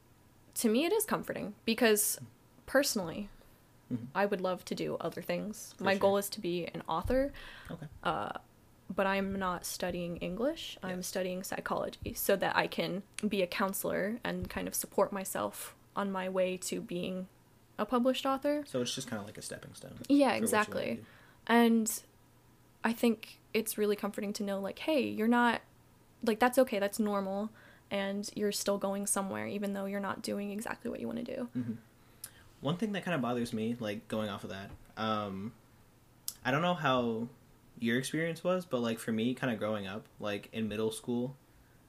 to 0.55 0.69
me, 0.69 0.85
it 0.85 0.93
is 0.93 1.03
comforting 1.05 1.55
because 1.65 2.17
personally, 2.65 3.29
Mhm. 3.91 4.07
I 4.15 4.25
would 4.25 4.41
love 4.41 4.65
to 4.65 4.75
do 4.75 4.95
other 4.99 5.21
things. 5.21 5.73
For 5.77 5.83
My 5.83 5.93
sure. 5.93 5.99
goal 5.99 6.17
is 6.17 6.29
to 6.29 6.41
be 6.41 6.65
an 6.73 6.81
author, 6.87 7.31
Okay. 7.69 7.87
uh, 8.03 8.31
but 8.93 9.05
I'm 9.07 9.37
not 9.37 9.65
studying 9.65 10.17
English. 10.17 10.77
I'm 10.83 11.01
studying 11.03 11.43
psychology 11.43 12.13
so 12.13 12.35
that 12.35 12.55
I 12.55 12.67
can 12.67 13.03
be 13.27 13.41
a 13.41 13.47
counselor 13.47 14.19
and 14.23 14.49
kind 14.49 14.67
of 14.67 14.75
support 14.75 15.11
myself 15.11 15.75
on 15.95 16.11
my 16.11 16.27
way 16.29 16.57
to 16.57 16.81
being 16.81 17.27
a 17.77 17.85
published 17.85 18.25
author. 18.25 18.63
So 18.67 18.81
it's 18.81 18.93
just 18.95 19.07
kind 19.07 19.19
of 19.19 19.25
like 19.25 19.37
a 19.37 19.41
stepping 19.41 19.73
stone. 19.73 19.93
Yeah, 19.93 19.97
for 19.97 20.05
what 20.05 20.17
you 20.17 20.29
wanna 20.29 20.43
exactly. 20.43 21.03
And 21.47 22.01
I 22.83 22.93
think 22.93 23.39
it's 23.53 23.77
really 23.77 23.95
comforting 23.95 24.33
to 24.33 24.43
know, 24.43 24.59
like, 24.59 24.79
hey, 24.79 25.01
you're 25.07 25.27
not, 25.27 25.61
like, 26.23 26.39
that's 26.39 26.57
okay, 26.59 26.79
that's 26.79 26.99
normal, 26.99 27.49
and 27.91 28.29
you're 28.35 28.51
still 28.51 28.77
going 28.77 29.07
somewhere, 29.07 29.47
even 29.47 29.73
though 29.73 29.85
you're 29.85 29.99
not 29.99 30.21
doing 30.21 30.51
exactly 30.51 30.89
what 30.91 30.99
you 30.99 31.07
want 31.07 31.25
to 31.25 31.35
do. 31.35 31.49
One 32.61 32.77
thing 32.77 32.93
that 32.93 33.05
kind 33.05 33.13
of 33.15 33.21
bothers 33.21 33.53
me, 33.53 33.75
like 33.79 34.07
going 34.07 34.29
off 34.29 34.43
of 34.43 34.49
that, 34.49 34.71
um, 34.97 35.53
I 36.43 36.51
don't 36.51 36.61
know 36.61 36.73
how 36.73 37.27
your 37.79 37.97
experience 37.97 38.43
was, 38.43 38.65
but 38.65 38.79
like 38.81 38.99
for 38.99 39.11
me, 39.11 39.33
kind 39.33 39.51
of 39.53 39.59
growing 39.59 39.87
up, 39.87 40.05
like 40.19 40.49
in 40.53 40.67
middle 40.67 40.91
school, 40.91 41.35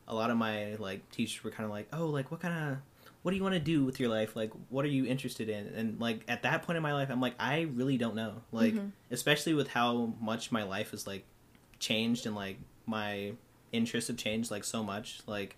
a 0.08 0.14
lot 0.14 0.30
of 0.30 0.36
my 0.36 0.74
like 0.76 1.08
teachers 1.10 1.42
were 1.44 1.50
kind 1.50 1.64
of 1.64 1.70
like, 1.70 1.88
"Oh, 1.92 2.06
like 2.06 2.30
what 2.30 2.40
kind 2.40 2.72
of, 2.72 2.78
what 3.22 3.30
do 3.30 3.36
you 3.36 3.42
want 3.42 3.54
to 3.54 3.60
do 3.60 3.84
with 3.84 3.98
your 4.00 4.08
life? 4.08 4.36
Like, 4.36 4.52
what 4.68 4.84
are 4.84 4.88
you 4.88 5.06
interested 5.06 5.48
in?" 5.48 5.66
And 5.68 6.00
like 6.00 6.20
at 6.28 6.42
that 6.42 6.62
point 6.62 6.76
in 6.76 6.82
my 6.82 6.92
life, 6.92 7.08
I'm 7.10 7.20
like, 7.20 7.34
I 7.38 7.62
really 7.62 7.96
don't 7.96 8.14
know. 8.14 8.42
Like, 8.52 8.74
Mhm. 8.74 8.92
especially 9.10 9.54
with 9.54 9.68
how 9.68 10.14
much 10.20 10.52
my 10.52 10.62
life 10.62 10.92
is 10.92 11.06
like 11.06 11.24
changed 11.78 12.26
and 12.26 12.34
like 12.34 12.58
my 12.86 13.32
interests 13.72 14.08
have 14.08 14.16
changed 14.16 14.50
like 14.50 14.64
so 14.64 14.82
much. 14.82 15.20
Like, 15.26 15.56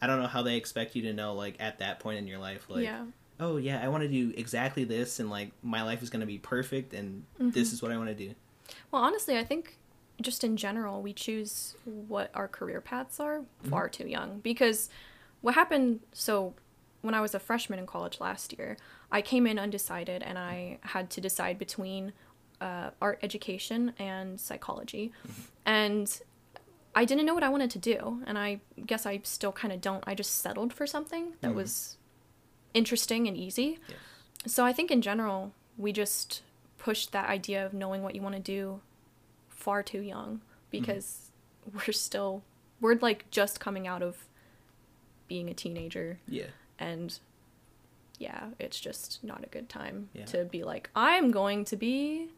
I 0.00 0.06
don't 0.06 0.20
know 0.20 0.28
how 0.28 0.42
they 0.42 0.56
expect 0.56 0.94
you 0.96 1.02
to 1.02 1.12
know 1.12 1.34
like 1.34 1.56
at 1.60 1.78
that 1.78 2.00
point 2.00 2.18
in 2.18 2.26
your 2.26 2.38
life, 2.38 2.66
like 2.68 2.84
yeah. 2.84 3.04
Oh 3.44 3.56
yeah 3.68 3.78
i 3.84 3.88
want 3.88 4.02
to 4.02 4.08
do 4.08 4.24
exactly 4.44 4.84
this 4.84 5.20
and 5.20 5.28
like 5.30 5.50
my 5.62 5.82
life 5.82 6.00
is 6.04 6.08
going 6.12 6.20
to 6.20 6.26
be 6.26 6.38
perfect 6.38 6.94
and 6.98 7.24
this 7.56 7.72
is 7.74 7.82
what 7.82 7.90
i 7.92 7.96
want 7.96 8.08
to 8.08 8.14
do 8.26 8.30
Well, 8.90 9.02
honestly, 9.08 9.36
I 9.42 9.44
think 9.44 9.64
just 10.28 10.42
in 10.48 10.56
general, 10.56 11.02
we 11.02 11.12
choose 11.12 11.74
what 11.84 12.30
our 12.34 12.48
career 12.58 12.80
paths 12.80 13.20
are 13.20 13.42
far 13.70 13.86
too 13.90 14.06
young. 14.16 14.30
Because 14.50 14.88
what 15.44 15.54
happened, 15.54 16.00
so 16.12 16.54
when 17.02 17.14
I 17.18 17.20
was 17.20 17.34
a 17.34 17.38
freshman 17.48 17.78
in 17.78 17.86
college 17.86 18.16
last 18.20 18.54
year, 18.56 18.70
I 19.10 19.20
came 19.22 19.44
in 19.50 19.58
undecided 19.58 20.22
and 20.22 20.38
I 20.38 20.78
had 20.94 21.10
to 21.14 21.20
decide 21.20 21.56
between 21.58 22.12
uh, 22.60 22.90
art 23.06 23.18
education 23.22 23.92
and 23.98 24.40
psychology. 24.40 25.12
And 25.66 26.06
I 26.94 27.04
didn't 27.04 27.26
know 27.26 27.34
what 27.34 27.42
I 27.42 27.50
wanted 27.50 27.70
to 27.72 27.78
do. 27.94 28.22
And 28.26 28.38
I 28.38 28.60
guess 28.90 29.04
I 29.04 29.20
still 29.24 29.52
kind 29.52 29.72
of 29.74 29.80
don't. 29.80 30.02
I 30.06 30.14
just 30.14 30.32
settled 30.40 30.72
for 30.72 30.86
something 30.86 31.34
that 31.42 31.50
Mhm. 31.50 31.56
was 31.56 31.98
interesting 32.74 33.26
and 33.28 33.36
easy. 33.36 33.78
yes 33.88 33.98
So 34.46 34.64
I 34.64 34.72
think 34.72 34.90
in 34.90 35.00
general, 35.00 35.52
we 35.78 35.92
just 35.92 36.42
push 36.78 37.06
that 37.06 37.28
idea 37.28 37.64
of 37.64 37.72
knowing 37.72 38.02
what 38.02 38.14
you 38.14 38.20
want 38.22 38.34
to 38.34 38.40
do 38.42 38.80
far 39.48 39.82
too 39.82 40.00
young 40.02 40.40
because 40.70 41.30
we're 41.72 41.92
still 41.92 42.42
we're 42.80 42.96
like 42.96 43.24
just 43.30 43.58
coming 43.58 43.86
out 43.86 44.02
of 44.02 44.26
being 45.28 45.48
a 45.48 45.54
teenager 45.54 46.18
yeah 46.28 46.48
and 46.78 47.18
yeah, 48.18 48.50
it's 48.60 48.78
just 48.78 49.24
not 49.24 49.42
a 49.42 49.48
good 49.48 49.68
time 49.68 50.08
Yeah. 50.12 50.26
to 50.26 50.44
be 50.44 50.62
like 50.62 50.90
I'm 50.94 51.30
going 51.30 51.64
to 51.66 51.76
be 51.76 52.28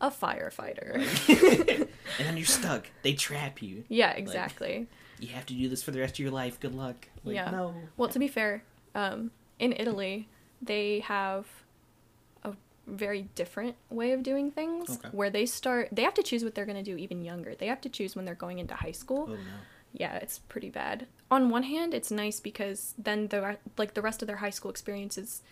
a 0.00 0.10
firefighter. 0.10 0.94
and 2.18 2.26
then 2.26 2.36
you're 2.36 2.46
stuck 2.46 2.86
they 3.02 3.14
trap 3.14 3.60
you 3.62 3.82
yeah, 3.88 4.12
exactly. 4.12 4.86
you 5.18 5.28
have 5.28 5.44
to 5.46 5.54
do 5.54 5.68
this 5.68 5.82
for 5.82 5.90
the 5.90 5.98
rest 6.00 6.14
of 6.14 6.18
your 6.20 6.30
life 6.30 6.60
good 6.60 6.74
luck 6.74 7.08
like, 7.24 7.34
Yeah. 7.34 7.50
no 7.50 7.74
Well, 7.96 8.08
to 8.10 8.18
be 8.20 8.28
fair, 8.28 8.62
um, 8.94 9.32
in 9.58 9.72
Italy, 9.72 10.28
they 10.62 11.00
have 11.00 11.46
a 12.44 12.52
very 12.86 13.22
different 13.34 13.76
way 13.90 14.12
of 14.12 14.22
doing 14.22 14.50
things 14.50 14.90
Okay. 14.98 15.08
where 15.12 15.30
they 15.30 15.46
start, 15.46 15.88
they 15.92 16.02
have 16.02 16.14
to 16.14 16.22
choose 16.22 16.44
what 16.44 16.54
they're 16.54 16.66
going 16.66 16.82
to 16.84 16.90
do 16.90 16.96
even 16.96 17.24
younger. 17.24 17.54
They 17.54 17.66
have 17.66 17.80
to 17.82 17.88
choose 17.88 18.14
when 18.16 18.24
they're 18.24 18.34
going 18.34 18.58
into 18.58 18.74
high 18.74 18.92
school. 18.92 19.26
oh 19.30 19.34
no 19.34 19.38
Yeah, 19.92 20.16
it's 20.16 20.38
pretty 20.38 20.70
bad. 20.70 21.06
On 21.30 21.48
one 21.50 21.62
hand, 21.64 21.94
it's 21.94 22.10
nice 22.10 22.38
because 22.40 22.94
then 22.98 23.28
the 23.28 23.56
like 23.78 23.94
the 23.94 24.02
rest 24.02 24.22
of 24.22 24.26
their 24.28 24.36
high 24.36 24.50
school 24.50 24.70
experience 24.70 25.16
is 25.18 25.42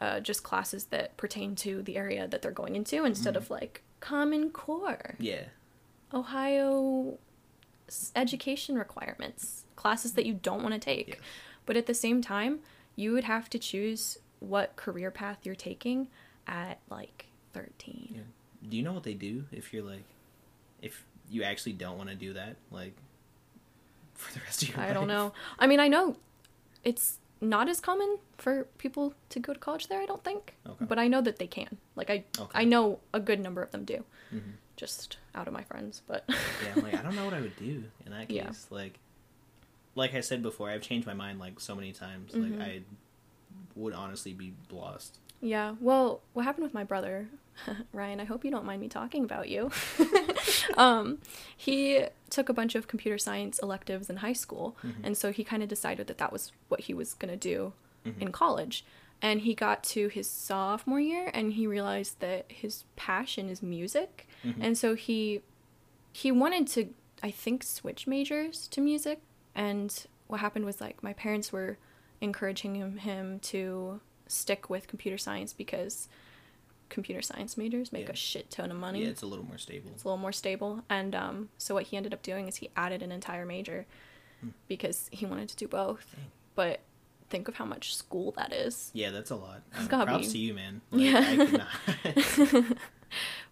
uh, 0.00 0.20
just 0.20 0.42
classes 0.44 0.84
that 0.86 1.16
pertain 1.16 1.56
to 1.56 1.82
the 1.82 1.96
area 1.96 2.28
that 2.28 2.40
they're 2.42 2.52
going 2.52 2.76
into 2.76 3.04
instead 3.04 3.34
Mm-hmm. 3.34 3.42
of 3.42 3.50
like 3.50 3.82
Common 4.00 4.50
Core. 4.50 5.16
yeah 5.18 5.46
Ohio 6.14 7.18
education 8.14 8.76
requirements, 8.76 9.64
classes 9.76 10.12
that 10.12 10.26
you 10.26 10.34
don't 10.34 10.62
want 10.62 10.74
to 10.74 10.80
take. 10.80 11.08
Yeah. 11.08 11.14
But 11.66 11.76
at 11.76 11.86
the 11.86 11.94
same 11.94 12.22
time, 12.22 12.60
you 12.98 13.12
would 13.12 13.24
have 13.24 13.48
to 13.48 13.58
choose 13.58 14.18
what 14.40 14.74
career 14.76 15.10
path 15.10 15.38
you're 15.44 15.54
taking 15.70 16.08
at 16.46 16.78
like 16.90 17.26
13. 17.52 18.12
Yeah. 18.16 18.20
do 18.68 18.76
you 18.76 18.82
know 18.82 18.92
what 18.92 19.04
they 19.04 19.14
do 19.14 19.44
if 19.52 19.72
you're 19.72 19.84
like 19.94 20.04
if 20.82 21.04
you 21.30 21.42
actually 21.44 21.74
don't 21.84 21.96
want 21.96 22.08
to 22.10 22.16
do 22.16 22.32
that 22.32 22.56
like 22.70 22.94
for 24.14 24.32
the 24.34 24.40
rest 24.44 24.62
of 24.62 24.68
your 24.70 24.78
life 24.78 24.90
I 24.90 24.92
don't 24.92 25.06
know. 25.08 25.32
I 25.58 25.66
mean, 25.66 25.80
I 25.80 25.88
know 25.88 26.16
it's 26.84 27.18
not 27.40 27.68
as 27.68 27.78
common 27.80 28.18
for 28.36 28.64
people 28.78 29.14
to 29.30 29.38
go 29.38 29.52
to 29.52 29.60
college 29.60 29.86
there, 29.86 30.00
I 30.00 30.06
don't 30.06 30.24
think. 30.24 30.54
Okay. 30.68 30.84
But 30.90 30.98
I 30.98 31.06
know 31.06 31.20
that 31.20 31.38
they 31.38 31.46
can. 31.46 31.76
Like 31.94 32.10
I 32.10 32.24
Okay. 32.38 32.50
I 32.62 32.64
know 32.64 32.98
a 33.14 33.20
good 33.20 33.38
number 33.40 33.62
of 33.62 33.70
them 33.70 33.84
do. 33.84 34.04
Mhm. 34.34 34.54
Just 34.76 35.18
out 35.36 35.46
of 35.48 35.52
my 35.54 35.62
friends, 35.62 36.02
but 36.06 36.24
yeah 36.28 36.72
I'm 36.76 36.82
like 36.82 36.94
i 36.94 37.02
don't 37.02 37.14
know 37.16 37.24
what 37.24 37.34
i 37.34 37.40
would 37.40 37.56
do 37.56 37.84
in 38.06 38.12
that 38.12 38.28
case 38.34 38.36
Yeah. 38.36 38.52
like 38.70 38.94
like 39.98 40.14
i 40.14 40.20
said 40.20 40.40
before 40.42 40.70
i've 40.70 40.80
changed 40.80 41.06
my 41.06 41.14
mind 41.14 41.38
like 41.38 41.58
so 41.60 41.74
many 41.74 41.92
times 41.92 42.32
Mhm. 42.32 42.58
like 42.58 42.68
i 42.68 42.80
would 43.76 43.92
honestly 43.94 44.32
be 44.32 44.54
lost 44.70 45.18
Yeah, 45.40 45.74
well, 45.80 46.20
what 46.32 46.44
happened 46.44 46.64
with 46.64 46.74
my 46.74 46.82
brother, 46.82 47.28
Ryan, 47.92 48.18
I 48.18 48.24
hope 48.24 48.44
you 48.44 48.50
don't 48.50 48.64
mind 48.64 48.80
me 48.80 48.88
talking 48.88 49.22
about 49.22 49.48
you. 49.48 49.70
um, 50.76 51.18
he 51.56 52.04
took 52.28 52.48
a 52.48 52.52
bunch 52.52 52.74
of 52.74 52.88
computer 52.88 53.18
science 53.18 53.60
electives 53.60 54.10
in 54.10 54.16
high 54.16 54.32
school, 54.32 54.76
Mhm. 54.84 54.94
and 55.04 55.16
so 55.16 55.30
he 55.32 55.44
kind 55.44 55.62
of 55.62 55.68
decided 55.68 56.06
that 56.08 56.18
that 56.18 56.32
was 56.32 56.50
what 56.68 56.80
he 56.80 56.94
was 56.94 57.14
going 57.14 57.30
to 57.30 57.36
do 57.36 57.72
Mhm. 58.04 58.20
in 58.20 58.32
college. 58.32 58.84
And 59.22 59.40
he 59.42 59.54
got 59.54 59.82
to 59.94 60.08
his 60.08 60.28
sophomore 60.28 61.00
year 61.00 61.30
and 61.34 61.52
he 61.54 61.66
realized 61.66 62.18
that 62.20 62.50
his 62.50 62.84
passion 62.96 63.48
is 63.48 63.62
music. 63.62 64.28
Mhm. 64.44 64.56
And 64.60 64.78
so 64.78 64.94
he 64.94 65.42
he 66.12 66.32
wanted 66.32 66.66
to 66.74 66.94
I 67.22 67.30
think 67.32 67.62
switch 67.64 68.06
majors 68.06 68.66
to 68.68 68.80
music 68.80 69.20
and 69.58 70.06
what 70.28 70.40
happened 70.40 70.64
was 70.64 70.80
like 70.80 71.02
my 71.02 71.12
parents 71.12 71.52
were 71.52 71.76
encouraging 72.20 72.74
him, 72.76 72.96
him 72.98 73.38
to 73.40 74.00
stick 74.26 74.68
with 74.70 74.86
computer 74.88 75.18
science 75.18 75.52
because 75.52 76.08
computer 76.90 77.20
science 77.22 77.56
majors 77.58 77.92
make 77.92 78.06
Yeah. 78.06 78.12
a 78.12 78.16
shit 78.16 78.50
ton 78.50 78.70
of 78.70 78.76
money. 78.78 79.02
yeah 79.02 79.10
it's 79.10 79.22
a 79.22 79.26
little 79.26 79.44
more 79.44 79.58
stable 79.58 79.90
It's 79.94 80.04
a 80.04 80.08
little 80.08 80.18
more 80.26 80.32
stable. 80.32 80.82
And 80.88 81.14
um, 81.14 81.48
so 81.58 81.74
what 81.74 81.84
he 81.88 81.96
ended 81.96 82.12
up 82.14 82.22
doing 82.22 82.48
is 82.48 82.56
he 82.56 82.70
added 82.76 83.02
an 83.02 83.12
entire 83.12 83.44
major 83.46 83.84
Hmm. 84.40 84.50
because 84.68 85.08
he 85.12 85.26
wanted 85.26 85.48
to 85.48 85.56
do 85.56 85.66
both. 85.66 86.06
Dang. 86.14 86.24
But 86.54 86.80
think 87.28 87.48
of 87.48 87.54
how 87.56 87.64
much 87.64 87.94
school 87.96 88.32
that 88.38 88.52
is. 88.52 88.90
Yeah, 88.94 89.10
that's 89.10 89.30
a 89.30 89.36
lot. 89.36 89.62
It's 89.76 89.88
gotta 89.88 90.06
props 90.06 90.28
be. 90.28 90.32
to 90.32 90.38
you, 90.38 90.54
man. 90.54 90.80
Like, 90.92 91.02
Yeah. 91.02 92.62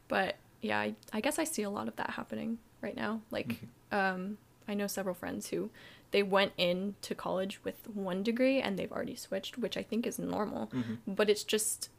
But 0.08 0.36
yeah, 0.62 0.78
I, 0.78 0.94
I 1.12 1.20
guess 1.20 1.38
I 1.38 1.44
see 1.44 1.62
a 1.62 1.70
lot 1.70 1.88
of 1.88 1.96
that 1.96 2.10
happening 2.10 2.58
right 2.80 2.96
now. 2.96 3.20
Like, 3.30 3.48
Mm-hmm. 3.92 3.96
um, 4.24 4.38
I 4.68 4.74
know 4.74 4.86
several 4.86 5.14
friends 5.14 5.48
who 5.48 5.70
they 6.10 6.22
went 6.22 6.52
into 6.56 7.14
college 7.14 7.60
with 7.64 7.88
one 7.88 8.22
degree 8.22 8.60
and 8.60 8.78
they've 8.78 8.90
already 8.92 9.16
switched, 9.16 9.58
which 9.58 9.76
I 9.76 9.82
think 9.82 10.06
is 10.06 10.18
normal. 10.18 10.68
Mhm. 10.68 10.98
But 11.06 11.28
it's 11.30 11.44
just, 11.44 11.90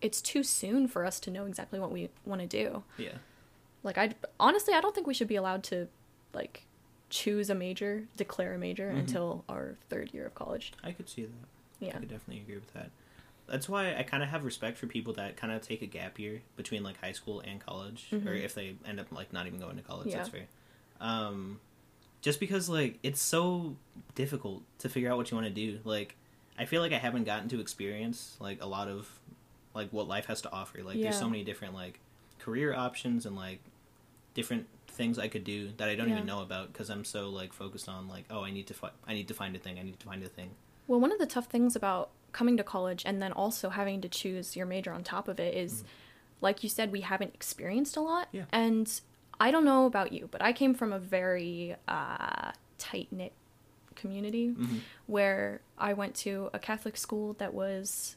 it's 0.00 0.20
too 0.22 0.42
soon 0.42 0.88
for 0.88 1.04
us 1.04 1.20
to 1.20 1.30
know 1.30 1.46
exactly 1.46 1.78
what 1.80 1.90
we 1.92 2.08
want 2.24 2.40
to 2.40 2.46
do. 2.46 2.82
yeah. 2.96 3.18
Like, 3.84 3.98
I 3.98 4.14
honestly, 4.38 4.74
I 4.74 4.80
don't 4.80 4.94
think 4.94 5.08
we 5.08 5.14
should 5.14 5.26
be 5.26 5.34
allowed 5.34 5.64
to, 5.64 5.88
like, 6.32 6.66
choose 7.10 7.50
a 7.50 7.54
major, 7.54 8.04
declare 8.16 8.54
a 8.54 8.58
major 8.58 8.90
Mhm. 8.92 9.00
until 9.00 9.44
our 9.48 9.76
third 9.90 10.14
year 10.14 10.24
of 10.24 10.36
college. 10.36 10.72
I 10.84 10.92
could 10.92 11.08
see 11.08 11.24
that. 11.24 11.32
Yeah. 11.80 11.96
I 11.96 11.98
could 11.98 12.08
definitely 12.08 12.42
agree 12.42 12.54
with 12.54 12.72
that. 12.74 12.90
That's 13.48 13.68
why 13.68 13.96
I 13.96 14.04
kind 14.04 14.22
of 14.22 14.28
have 14.28 14.44
respect 14.44 14.78
for 14.78 14.86
people 14.86 15.12
that 15.14 15.36
kind 15.36 15.52
of 15.52 15.62
take 15.62 15.82
a 15.82 15.86
gap 15.86 16.18
year 16.20 16.42
between 16.56 16.84
like 16.84 16.98
high 17.00 17.10
school 17.10 17.40
and 17.40 17.60
college, 17.60 18.06
or 18.12 18.18
Mhm. 18.18 18.44
if 18.44 18.54
they 18.54 18.76
end 18.86 19.00
up 19.00 19.10
like 19.10 19.32
not 19.32 19.48
even 19.48 19.58
going 19.58 19.74
to 19.76 19.82
college. 19.82 20.06
Yeah. 20.08 20.18
That's 20.18 20.28
fair. 20.28 20.46
Um, 21.00 21.58
just 22.22 22.40
because 22.40 22.68
like 22.70 22.98
it's 23.02 23.20
so 23.20 23.76
difficult 24.14 24.62
to 24.78 24.88
figure 24.88 25.10
out 25.10 25.18
what 25.18 25.30
you 25.30 25.36
want 25.36 25.46
to 25.46 25.52
do. 25.52 25.80
Like, 25.84 26.16
I 26.58 26.64
feel 26.64 26.80
like 26.80 26.92
I 26.92 26.98
haven't 26.98 27.24
gotten 27.24 27.48
to 27.50 27.60
experience 27.60 28.36
like 28.40 28.62
a 28.62 28.66
lot 28.66 28.88
of 28.88 29.08
like 29.74 29.90
what 29.90 30.08
life 30.08 30.26
has 30.26 30.40
to 30.42 30.52
offer. 30.52 30.82
Like, 30.82 31.00
there's 31.00 31.18
so 31.18 31.28
many 31.28 31.44
different 31.44 31.74
like 31.74 31.98
career 32.38 32.74
options 32.74 33.26
and 33.26 33.36
like 33.36 33.60
different 34.34 34.66
things 34.88 35.18
I 35.18 35.28
could 35.28 35.44
do 35.44 35.70
that 35.76 35.88
I 35.88 35.94
don't 35.94 36.08
Yeah. 36.08 36.16
even 36.16 36.26
know 36.26 36.42
about 36.42 36.72
because 36.72 36.90
I'm 36.90 37.04
so 37.04 37.28
like 37.30 37.52
focused 37.52 37.88
on 37.88 38.08
like 38.08 38.24
oh 38.30 38.44
I 38.44 38.50
need 38.50 38.66
to 38.68 38.74
fi- 38.74 38.90
I 39.06 39.14
need 39.14 39.28
to 39.28 39.34
find 39.34 39.56
a 39.56 39.58
thing 39.58 39.78
I 39.78 39.82
need 39.82 39.98
to 39.98 40.06
find 40.06 40.22
a 40.22 40.28
thing. 40.28 40.50
Well, 40.86 41.00
one 41.00 41.12
of 41.12 41.18
the 41.18 41.26
tough 41.26 41.46
things 41.46 41.76
about 41.76 42.10
coming 42.32 42.56
to 42.56 42.64
college 42.64 43.02
and 43.06 43.22
then 43.22 43.32
also 43.32 43.70
having 43.70 44.00
to 44.00 44.08
choose 44.08 44.56
your 44.56 44.66
major 44.66 44.92
on 44.92 45.02
top 45.04 45.28
of 45.28 45.38
it 45.38 45.54
is, 45.54 45.78
mm-hmm. 45.78 45.86
like 46.40 46.62
you 46.62 46.68
said, 46.68 46.90
we 46.92 47.02
haven't 47.02 47.34
experienced 47.34 47.96
a 47.96 48.00
lot. 48.00 48.28
Yeah. 48.32 48.44
And 48.52 49.00
I 49.42 49.50
don't 49.50 49.64
know 49.64 49.86
about 49.86 50.12
you, 50.12 50.28
but 50.30 50.40
I 50.40 50.52
came 50.52 50.72
from 50.72 50.92
a 50.92 51.00
very 51.00 51.74
uh, 51.88 52.52
tight 52.78 53.08
knit 53.10 53.32
community 53.96 54.46
Mhm. 54.52 54.80
where 55.06 55.60
I 55.76 55.92
went 55.94 56.14
to 56.26 56.48
a 56.52 56.60
Catholic 56.60 56.96
school 56.96 57.32
that 57.34 57.52
was, 57.52 58.16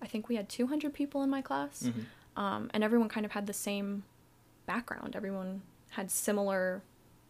I 0.00 0.06
think 0.06 0.28
we 0.28 0.36
had 0.36 0.48
200 0.48 0.94
people 0.94 1.22
in 1.24 1.30
my 1.30 1.42
class, 1.42 1.82
Mhm. 1.82 2.04
um, 2.36 2.70
and 2.72 2.84
everyone 2.84 3.08
kind 3.08 3.26
of 3.26 3.32
had 3.32 3.46
the 3.48 3.52
same 3.52 4.04
background. 4.66 5.16
Everyone 5.16 5.62
had 5.90 6.08
similar 6.10 6.82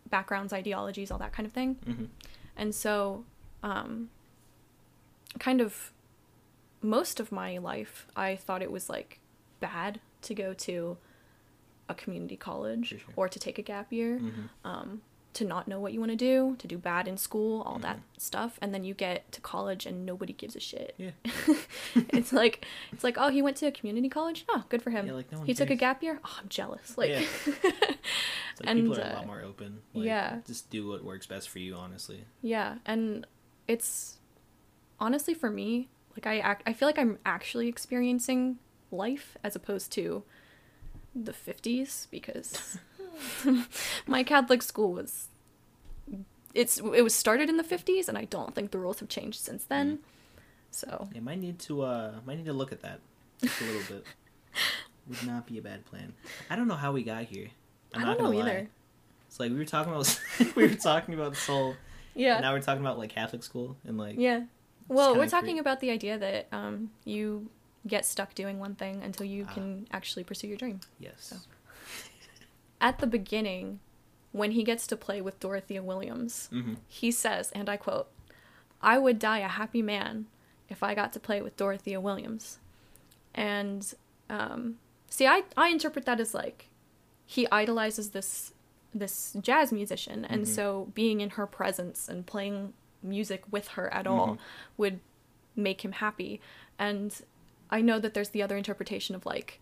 backgrounds, 0.09 0.53
ideologies, 0.53 1.11
all 1.11 1.19
that 1.19 1.33
kind 1.33 1.47
of 1.47 1.53
thing. 1.55 1.77
Mhm. 1.87 2.09
And 2.57 2.75
so, 2.75 3.25
um, 3.63 4.11
kind 5.39 5.61
of 5.63 5.93
most 6.83 7.21
of 7.21 7.33
my 7.33 7.57
life, 7.59 8.07
I 8.15 8.37
thought 8.37 8.61
it 8.63 8.71
was 8.71 8.91
like 8.91 9.19
bad 9.61 10.01
to 10.23 10.35
go 10.35 10.53
to 10.55 10.99
a 11.91 11.95
community 11.95 12.37
college 12.37 12.89
sure. 12.89 12.99
or 13.17 13.29
to 13.29 13.39
take 13.39 13.59
a 13.59 13.63
gap 13.63 13.93
year, 13.93 14.19
Mhm. 14.19 14.49
um, 14.65 15.03
to 15.33 15.45
not 15.45 15.69
know 15.69 15.79
what 15.79 15.93
you 15.93 16.01
want 16.01 16.11
to 16.11 16.17
do, 16.17 16.57
to 16.59 16.67
do 16.67 16.77
bad 16.77 17.07
in 17.07 17.17
school, 17.17 17.63
all 17.63 17.79
that 17.79 17.97
Mm-hmm. 17.99 18.19
stuff. 18.19 18.59
And 18.61 18.75
then 18.75 18.83
you 18.83 18.95
get 18.95 19.31
to 19.33 19.41
college 19.41 19.87
and 19.87 20.05
nobody 20.05 20.33
gives 20.33 20.57
a 20.57 20.61
shit. 20.61 20.95
Yeah. 20.99 21.11
it's 21.95 22.33
like 22.33 22.67
it's 22.93 23.05
like 23.05 23.17
oh 23.19 23.29
he 23.29 23.41
went 23.43 23.57
to 23.59 23.67
a 23.67 23.73
community 23.73 24.09
college 24.09 24.45
oh 24.49 24.65
good 24.69 24.83
for 24.83 24.91
him 24.91 25.07
Yeah, 25.07 25.13
like, 25.13 25.31
no 25.31 25.39
one 25.39 25.47
he 25.47 25.55
took 25.55 25.71
a 25.71 25.77
gap 25.77 26.03
year 26.03 26.21
oh 26.25 26.37
i'm 26.41 26.49
jealous 26.49 26.97
like 26.99 27.11
Yeah. 27.11 27.25
Like 28.61 28.69
And, 28.69 28.81
people 28.81 28.99
are 28.99 29.03
a 29.03 29.11
uh, 29.13 29.15
lot 29.15 29.27
more 29.27 29.41
open. 29.43 29.79
Like, 29.95 30.05
yeah. 30.05 30.39
Just 30.47 30.69
do 30.69 30.87
what 30.89 31.03
works 31.03 31.27
best 31.27 31.49
for 31.49 31.59
you, 31.61 31.75
honestly. 31.77 32.25
Yeah, 32.43 32.75
and 32.85 33.27
it's 33.67 34.19
honestly 34.99 35.33
for 35.33 35.49
me, 35.51 35.89
like 36.15 36.27
I 36.27 36.41
act, 36.41 36.63
I 36.67 36.75
feel 36.75 36.87
like 36.87 36.99
I'm 36.99 37.19
actually 37.25 37.69
experiencing 37.69 38.59
life 38.91 39.39
as 39.43 39.57
opposed 39.57 39.93
to 39.93 40.25
the 41.15 41.33
50s 41.33 42.07
because 42.11 42.79
my 44.07 44.23
Catholic 44.23 44.63
school 44.63 44.93
was 44.93 45.29
it's 46.55 46.79
it 46.79 47.03
was 47.03 47.15
started 47.15 47.49
in 47.49 47.57
the 47.57 47.63
50s 47.65 48.09
and 48.09 48.19
I 48.19 48.25
don't 48.25 48.55
think 48.55 48.71
the 48.71 48.79
rules 48.79 49.01
have 49.01 49.09
changed 49.09 49.41
since 49.41 49.65
then. 49.65 50.01
So, 50.71 51.09
Yeah, 51.13 51.21
might 51.21 51.41
need 51.41 51.59
to 51.61 51.83
uh 51.83 52.13
might 52.27 52.37
need 52.39 52.47
to 52.47 52.53
look 52.53 52.73
at 52.73 52.81
that 52.83 53.01
just 53.43 53.61
a 53.61 53.65
little 53.65 53.83
bit. 53.97 54.05
Would 55.09 55.27
not 55.27 55.47
be 55.47 55.59
a 55.59 55.63
bad 55.63 55.85
plan. 55.87 56.13
I 56.49 56.57
don't 56.57 56.69
know 56.69 56.75
how 56.77 56.93
we 56.93 57.03
got 57.03 57.25
here. 57.25 57.49
I'm 57.95 58.03
I 58.03 58.05
not 58.05 58.19
don't 58.19 58.25
know 58.25 58.33
gonna 58.33 58.45
lie. 58.45 58.51
either. 58.59 58.69
It's 59.29 59.41
like 59.41 59.51
we 59.51 59.59
were 59.59 59.65
talking 59.65 59.93
about 59.93 60.21
we 60.57 60.67
were 60.67 60.75
talking 60.75 61.15
about 61.15 61.37
soul. 61.37 61.75
Yeah. 62.15 62.35
And 62.35 62.43
now 62.43 62.53
we're 62.53 62.61
talking 62.61 62.83
about 62.83 62.99
like 62.99 63.11
Catholic 63.11 63.43
school 63.43 63.77
and 63.87 63.99
like 63.99 64.17
yeah. 64.19 64.43
Well, 64.89 65.17
we're 65.17 65.29
talking 65.29 65.61
about 65.61 65.79
the 65.81 65.91
idea 65.91 66.19
that 66.19 66.49
um 66.53 66.91
you 67.05 67.49
get 67.87 68.05
stuck 68.05 68.35
doing 68.35 68.59
one 68.59 68.75
thing 68.75 69.03
until 69.03 69.27
you 69.27 69.47
Ah. 69.49 69.55
can 69.55 69.87
actually 69.91 70.25
pursue 70.25 70.49
your 70.49 70.57
dream. 70.59 70.81
yes. 70.99 71.15
So. 71.19 71.37
at 72.81 72.99
the 72.99 73.07
beginning, 73.07 73.81
when 74.33 74.53
he 74.53 74.63
gets 74.65 74.87
to 74.87 74.97
play 74.97 75.21
with 75.21 75.39
Dorothea 75.41 75.83
Williams, 75.83 76.49
hmm 76.51 76.75
he 76.89 77.11
says, 77.11 77.51
and 77.53 77.69
I 77.69 77.77
quote, 77.77 78.09
I 78.83 78.99
would 78.99 79.19
die 79.19 79.39
a 79.41 79.49
happy 79.49 79.83
man 79.83 80.27
if 80.69 80.83
I 80.83 80.95
got 80.95 81.13
to 81.15 81.21
play 81.21 81.43
with 81.43 81.57
Dorothea 81.57 82.01
Williams. 82.01 82.59
And 83.35 83.93
um, 84.29 84.77
see, 85.09 85.27
I, 85.27 85.43
I 85.57 85.69
interpret 85.69 86.05
that 86.07 86.21
as 86.21 86.35
like 86.35 86.69
he 87.27 87.47
idolizes 87.51 88.11
this 88.11 88.53
this 88.93 89.37
jazz 89.41 89.71
musician, 89.73 90.25
and 90.25 90.43
Mhm. 90.43 90.49
so 90.49 90.91
being 90.95 91.21
in 91.21 91.31
her 91.31 91.47
presence 91.47 92.09
and 92.09 92.27
playing 92.27 92.73
music 93.05 93.45
with 93.51 93.69
her 93.69 93.93
at 93.95 94.05
all 94.07 94.35
Mhm. 94.35 94.39
would 94.77 95.01
make 95.55 95.85
him 95.85 95.93
happy. 95.93 96.41
And 96.79 97.15
I 97.71 97.81
know 97.81 97.99
that 97.99 98.15
there's 98.15 98.31
the 98.31 98.43
other 98.43 98.57
interpretation 98.57 99.15
of 99.15 99.25
like 99.25 99.61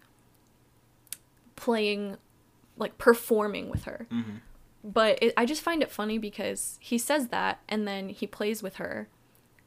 playing, 1.56 2.16
like 2.76 2.98
performing 2.98 3.68
with 3.70 3.84
her 3.84 4.06
hmm 4.10 4.22
but 4.84 5.20
it, 5.20 5.34
I 5.36 5.44
just 5.44 5.60
find 5.60 5.82
it 5.82 5.90
funny 5.90 6.18
because 6.18 6.78
he 6.80 6.98
says 6.98 7.28
that 7.28 7.58
and 7.68 7.86
then 7.86 8.08
he 8.10 8.28
plays 8.28 8.62
with 8.62 8.76
her 8.76 9.08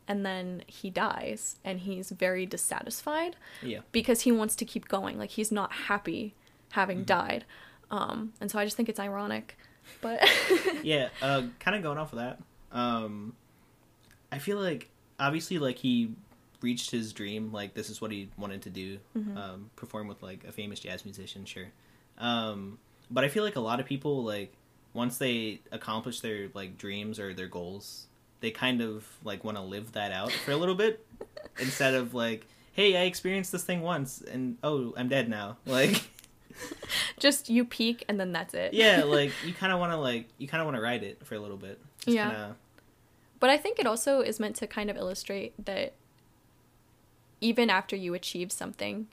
and 0.07 0.25
then 0.25 0.63
he 0.67 0.89
dies 0.89 1.57
and 1.65 1.81
he's 1.81 2.11
very 2.11 2.45
dissatisfied 2.45 3.35
Yeah. 3.61 3.81
because 3.91 4.21
he 4.21 4.31
wants 4.31 4.55
to 4.55 4.65
keep 4.65 4.87
going 4.87 5.17
like 5.17 5.31
he's 5.31 5.51
not 5.51 5.71
happy 5.73 6.33
having 6.71 6.99
Mm-hmm. 6.99 7.05
died 7.07 7.45
um 7.91 8.31
and 8.39 8.49
so 8.49 8.57
I 8.57 8.63
just 8.63 8.77
think 8.77 8.87
it's 8.87 9.01
ironic 9.01 9.57
but 9.99 10.25
yeah, 10.81 11.09
uh, 11.21 11.43
kind 11.59 11.75
of 11.75 11.83
going 11.83 11.97
off 11.97 12.13
of 12.13 12.19
that. 12.19 12.39
Um, 12.71 13.35
I 14.31 14.37
feel 14.39 14.57
like 14.59 14.89
obviously 15.19 15.59
like 15.59 15.77
he 15.77 16.13
reached 16.61 16.91
his 16.91 17.13
dream. 17.13 17.51
Like 17.51 17.73
this 17.73 17.89
is 17.89 18.01
what 18.01 18.11
he 18.11 18.29
wanted 18.37 18.61
to 18.63 18.69
do. 18.69 18.99
Mhm. 19.17 19.37
Um, 19.37 19.69
perform 19.75 20.07
with 20.07 20.21
like 20.23 20.43
a 20.45 20.51
famous 20.51 20.79
jazz 20.79 21.03
musician, 21.05 21.45
sure. 21.45 21.67
Um, 22.17 22.77
but 23.09 23.23
I 23.23 23.27
feel 23.29 23.43
like 23.43 23.55
a 23.55 23.59
lot 23.61 23.79
of 23.79 23.85
people 23.85 24.23
like 24.23 24.53
once 24.93 25.17
they 25.17 25.61
accomplish 25.71 26.19
their 26.19 26.49
like 26.53 26.77
dreams 26.77 27.19
or 27.19 27.33
their 27.33 27.47
goals, 27.47 28.07
they 28.41 28.51
kind 28.51 28.81
of 28.81 29.05
like 29.23 29.43
want 29.43 29.57
to 29.57 29.63
live 29.63 29.93
that 29.93 30.11
out 30.11 30.31
for 30.31 30.51
a 30.51 30.57
little 30.57 30.75
bit 30.75 31.05
instead 31.59 31.93
of 31.93 32.13
like, 32.13 32.45
hey, 32.73 32.95
I 32.97 33.03
experienced 33.05 33.51
this 33.51 33.63
thing 33.63 33.81
once 33.81 34.21
and 34.21 34.57
oh, 34.63 34.93
I'm 34.97 35.07
dead 35.09 35.29
now. 35.29 35.57
Like. 35.65 36.03
just 37.19 37.49
you 37.49 37.63
peak 37.65 38.03
and 38.09 38.19
then 38.19 38.33
that's 38.33 38.53
it 38.53 38.73
yeah 38.73 39.03
like 39.03 39.31
you 39.45 39.53
kind 39.53 39.71
of 39.71 39.79
want 39.79 39.91
to 39.91 39.97
like 39.97 40.27
you 40.37 40.47
kind 40.47 40.59
of 40.61 40.65
want 40.65 40.75
to 40.75 40.81
ride 40.81 41.01
it 41.01 41.25
for 41.25 41.33
a 41.35 41.39
little 41.39 41.55
bit 41.57 41.79
Just 41.99 42.15
Yeah. 42.15 42.23
kinda, 42.29 42.55
But 43.39 43.49
I 43.49 43.57
think 43.57 43.79
it 43.79 43.87
also 43.87 44.19
is 44.21 44.39
meant 44.39 44.57
to 44.57 44.67
kind 44.67 44.89
of 44.89 44.97
illustrate 44.97 45.53
that 45.65 45.93
even 47.41 47.69
after 47.69 47.95
you 47.95 48.13
achieve 48.13 48.51
something, 48.51 49.07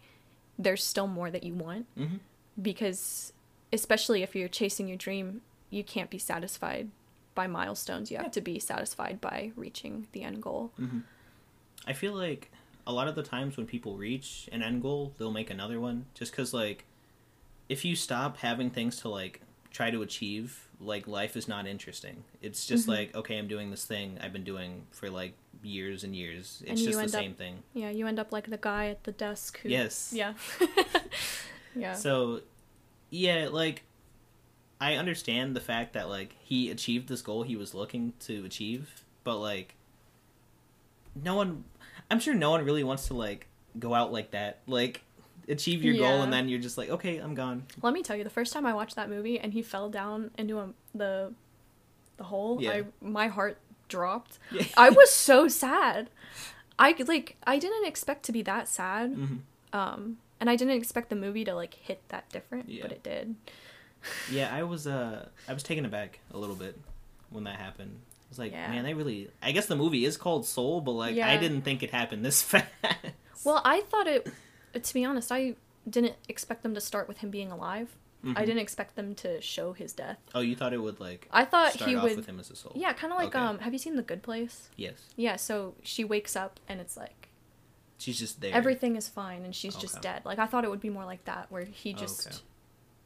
there's 0.58 0.84
still 0.84 1.06
more 1.06 1.30
that 1.30 1.42
you 1.42 1.54
want. 1.54 1.86
Mhm. 1.96 2.20
Because, 2.60 3.32
especially 3.72 4.22
if 4.22 4.34
you're 4.36 4.48
chasing 4.48 4.88
your 4.88 4.96
dream, 4.96 5.42
you 5.70 5.82
can't 5.84 6.10
be 6.10 6.18
satisfied 6.18 6.90
by 7.34 7.46
milestones. 7.46 8.10
You 8.10 8.16
have 8.18 8.26
Yeah. 8.26 8.30
to 8.32 8.40
be 8.40 8.58
satisfied 8.58 9.20
by 9.20 9.52
reaching 9.56 10.08
the 10.12 10.22
end 10.22 10.42
goal. 10.42 10.72
i 11.86 11.92
feel 11.92 12.12
like 12.12 12.50
a 12.86 12.92
lot 12.92 13.06
of 13.08 13.14
the 13.14 13.22
times 13.22 13.56
when 13.56 13.64
people 13.66 13.96
reach 13.96 14.48
an 14.52 14.62
end 14.62 14.82
goal 14.82 15.14
they'll 15.16 15.30
make 15.30 15.48
another 15.48 15.80
one 15.80 16.04
just 16.12 16.32
because 16.32 16.52
like 16.52 16.84
if 17.68 17.84
you 17.84 17.94
stop 17.94 18.38
having 18.38 18.68
things 18.68 18.96
to 18.96 19.08
like 19.08 19.40
try 19.70 19.90
to 19.90 20.02
achieve 20.02 20.67
like 20.80 21.08
life 21.08 21.36
is 21.36 21.48
not 21.48 21.66
interesting 21.66 22.22
it's 22.40 22.64
just 22.66 22.86
Mhm. 22.86 22.90
like 22.90 23.14
okay 23.16 23.36
i'm 23.38 23.48
doing 23.48 23.70
this 23.70 23.84
thing 23.84 24.16
i've 24.22 24.32
been 24.32 24.44
doing 24.44 24.86
for 24.92 25.10
like 25.10 25.34
years 25.62 26.04
and 26.04 26.14
years 26.14 26.62
it's 26.66 26.80
you 26.80 26.86
just 26.92 26.98
the 26.98 27.02
end 27.02 27.14
up- 27.14 27.20
same 27.20 27.34
thing 27.34 27.62
Yeah, 27.74 27.90
you 27.90 28.06
end 28.06 28.20
up 28.20 28.32
like 28.32 28.48
the 28.48 28.58
guy 28.58 28.88
at 28.88 29.02
the 29.04 29.10
desk 29.12 29.58
who. 29.60 29.68
yes 29.68 30.12
Yeah. 30.14 30.34
yeah. 31.74 31.94
So, 31.94 32.42
yeah, 33.10 33.48
like 33.50 33.82
I 34.80 34.94
understand 34.94 35.56
the 35.56 35.60
fact 35.60 35.94
that 35.94 36.08
like 36.08 36.36
he 36.44 36.70
achieved 36.70 37.08
this 37.08 37.22
goal 37.22 37.42
he 37.42 37.56
was 37.56 37.74
looking 37.74 38.12
to 38.20 38.44
achieve, 38.44 39.04
but 39.24 39.38
like 39.38 39.74
no 41.20 41.34
one 41.34 41.64
I'm 42.10 42.20
sure 42.20 42.34
no 42.34 42.50
one 42.50 42.64
really 42.64 42.84
wants 42.84 43.08
to 43.08 43.14
like 43.14 43.48
go 43.78 43.94
out 43.94 44.12
like 44.12 44.30
that. 44.30 44.60
Like 44.68 45.02
achieve 45.48 45.82
your 45.84 45.94
goal 45.96 46.22
and 46.22 46.32
then 46.32 46.48
you're 46.48 46.58
just 46.60 46.76
like, 46.78 46.88
"Okay, 46.90 47.18
I'm 47.18 47.34
gone." 47.34 47.64
Let 47.82 47.92
me 47.94 48.02
tell 48.02 48.16
you, 48.16 48.24
the 48.24 48.30
first 48.30 48.52
time 48.52 48.66
I 48.66 48.74
watched 48.74 48.96
that 48.96 49.08
movie 49.08 49.38
and 49.38 49.52
he 49.52 49.62
fell 49.62 49.88
down 49.90 50.30
into 50.38 50.58
a, 50.58 50.68
the 50.94 51.32
the 52.16 52.24
hole, 52.24 52.58
Yeah. 52.60 52.70
I 52.72 52.84
my 53.00 53.28
heart 53.28 53.58
dropped. 53.88 54.38
Yeah. 54.52 54.64
I 54.76 54.90
was 55.00 55.10
so 55.12 55.48
sad. 55.48 56.10
I 56.78 56.94
like 57.06 57.36
I 57.46 57.58
didn't 57.58 57.86
expect 57.86 58.24
to 58.24 58.32
be 58.32 58.42
that 58.42 58.68
sad. 58.68 59.14
Mhm. 59.14 59.38
Um 59.72 60.18
and 60.40 60.48
I 60.48 60.56
didn't 60.56 60.74
expect 60.74 61.10
the 61.10 61.16
movie 61.16 61.44
to 61.44 61.54
like 61.54 61.74
hit 61.74 62.00
that 62.08 62.28
different, 62.30 62.68
Yeah. 62.68 62.82
but 62.82 62.92
it 62.92 63.02
did. 63.02 63.34
Yeah, 64.30 64.54
I 64.54 64.62
was 64.62 64.86
uh 64.86 65.28
I 65.48 65.52
was 65.54 65.62
taken 65.62 65.84
aback 65.84 66.20
a 66.32 66.38
little 66.38 66.54
bit 66.54 66.78
when 67.30 67.44
that 67.44 67.56
happened. 67.56 67.96
I 67.98 68.28
was 68.30 68.38
like, 68.38 68.52
Yeah. 68.52 68.70
"Man, 68.70 68.84
they 68.84 68.94
really 68.94 69.28
I 69.42 69.50
guess 69.52 69.66
the 69.66 69.74
movie 69.76 70.04
is 70.04 70.16
called 70.16 70.46
Soul, 70.46 70.80
but 70.80 70.92
like 70.92 71.18
I 71.18 71.36
didn't 71.36 71.62
think 71.62 71.82
it 71.82 71.90
happened 71.90 72.24
this 72.24 72.42
fast." 72.50 72.66
Well, 73.44 73.60
I 73.64 73.80
thought 73.82 74.06
it 74.06 74.28
to 74.74 74.94
be 74.94 75.04
honest, 75.04 75.30
I 75.32 75.54
didn't 75.88 76.16
expect 76.28 76.62
them 76.62 76.74
to 76.74 76.80
start 76.80 77.08
with 77.08 77.18
him 77.18 77.30
being 77.30 77.50
alive. 77.50 77.96
I 78.24 78.26
Mhm. 78.28 78.36
didn't 78.46 78.58
expect 78.58 78.96
them 78.96 79.14
to 79.16 79.40
show 79.40 79.72
his 79.72 79.92
death. 79.92 80.18
Oh, 80.34 80.40
you 80.40 80.56
thought 80.56 80.72
it 80.72 80.78
would 80.82 80.98
like 80.98 81.28
I 81.30 81.44
thought 81.44 81.74
start 81.74 81.88
he 81.88 81.96
off 81.96 82.02
would 82.02 82.16
with 82.16 82.26
him 82.26 82.40
as 82.40 82.50
a 82.50 82.56
soul. 82.56 82.72
Yeah, 82.74 82.92
kind 82.92 83.12
of 83.12 83.18
like 83.18 83.28
Okay. 83.28 83.38
um 83.38 83.60
have 83.60 83.72
you 83.72 83.78
seen 83.78 83.94
The 83.96 84.02
Good 84.02 84.22
Place? 84.24 84.70
Yes. 84.76 85.10
Yeah, 85.16 85.36
so 85.36 85.74
she 85.82 86.04
wakes 86.04 86.34
up 86.34 86.58
and 86.68 86.80
it's 86.80 86.96
like 86.96 87.28
She's 87.96 88.18
just 88.18 88.40
there. 88.40 88.52
everything 88.54 88.96
is 88.96 89.08
fine 89.08 89.44
and 89.44 89.54
she's 89.54 89.76
just 89.76 90.00
dead. 90.02 90.22
Like 90.24 90.38
I 90.40 90.46
thought 90.46 90.64
it 90.64 90.70
would 90.70 90.80
be 90.80 90.90
more 90.90 91.04
like 91.04 91.24
that 91.26 91.50
where 91.50 91.64
he 91.64 91.92
just 91.92 92.26
okay. 92.26 92.36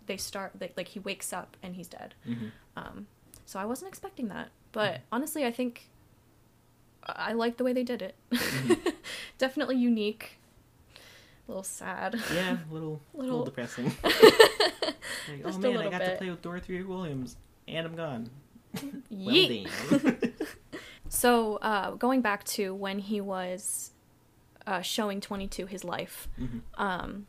they 0.06 0.16
start 0.16 0.58
like 0.60 0.72
like 0.78 0.88
he 0.88 0.98
wakes 1.00 1.30
up 1.32 1.56
and 1.62 1.76
he's 1.76 1.88
dead. 1.88 2.14
hmm 2.24 2.48
Um 2.76 3.06
so 3.44 3.58
I 3.60 3.66
wasn't 3.66 3.90
expecting 3.90 4.28
that. 4.28 4.48
But 4.72 4.94
Mm-hmm. 4.94 5.02
honestly, 5.12 5.44
I 5.44 5.52
think 5.52 5.88
I 7.04 7.30
I 7.30 7.32
like 7.32 7.58
the 7.58 7.64
way 7.64 7.74
they 7.74 7.84
did 7.84 8.00
it. 8.00 8.14
Mhm. 8.30 8.94
Definitely 9.38 9.76
unique. 9.76 10.38
A 11.46 11.50
little 11.50 11.62
sad. 11.64 12.14
Yeah, 12.34 12.56
a 12.58 12.58
little, 12.72 13.00
little, 13.14 13.38
Little- 13.38 13.44
depressing. 13.44 13.92
Like, 15.28 15.42
oh 15.44 15.58
man, 15.58 15.76
I 15.76 15.88
got 15.88 15.98
to 16.00 16.16
play 16.16 16.30
with 16.30 16.42
Dorothy 16.42 16.82
Williams, 16.82 17.36
and 17.68 17.86
I'm 17.86 17.94
gone. 17.94 18.28
Well, 18.74 19.34
Yeet. 19.34 19.68
damn. 19.90 20.32
So, 21.08 21.56
uh, 21.56 21.92
going 21.92 22.22
back 22.22 22.42
to 22.44 22.74
when 22.74 22.98
he 22.98 23.20
was 23.20 23.92
uh, 24.66 24.80
showing 24.80 25.20
22 25.20 25.66
his 25.66 25.84
life. 25.84 26.26
Mhm. 26.40 26.62
Um, 26.76 27.26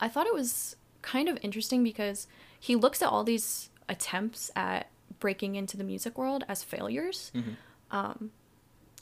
I 0.00 0.08
thought 0.08 0.26
it 0.26 0.32
was 0.34 0.76
kind 1.02 1.28
of 1.28 1.36
interesting 1.42 1.82
because 1.82 2.26
he 2.58 2.74
looks 2.76 3.02
at 3.02 3.08
all 3.08 3.24
these 3.24 3.68
attempts 3.88 4.50
at 4.56 4.88
breaking 5.18 5.56
into 5.56 5.76
the 5.76 5.84
music 5.84 6.16
world 6.16 6.44
as 6.48 6.62
failures. 6.62 7.32
Mhm. 7.34 7.56
Um, 7.90 8.30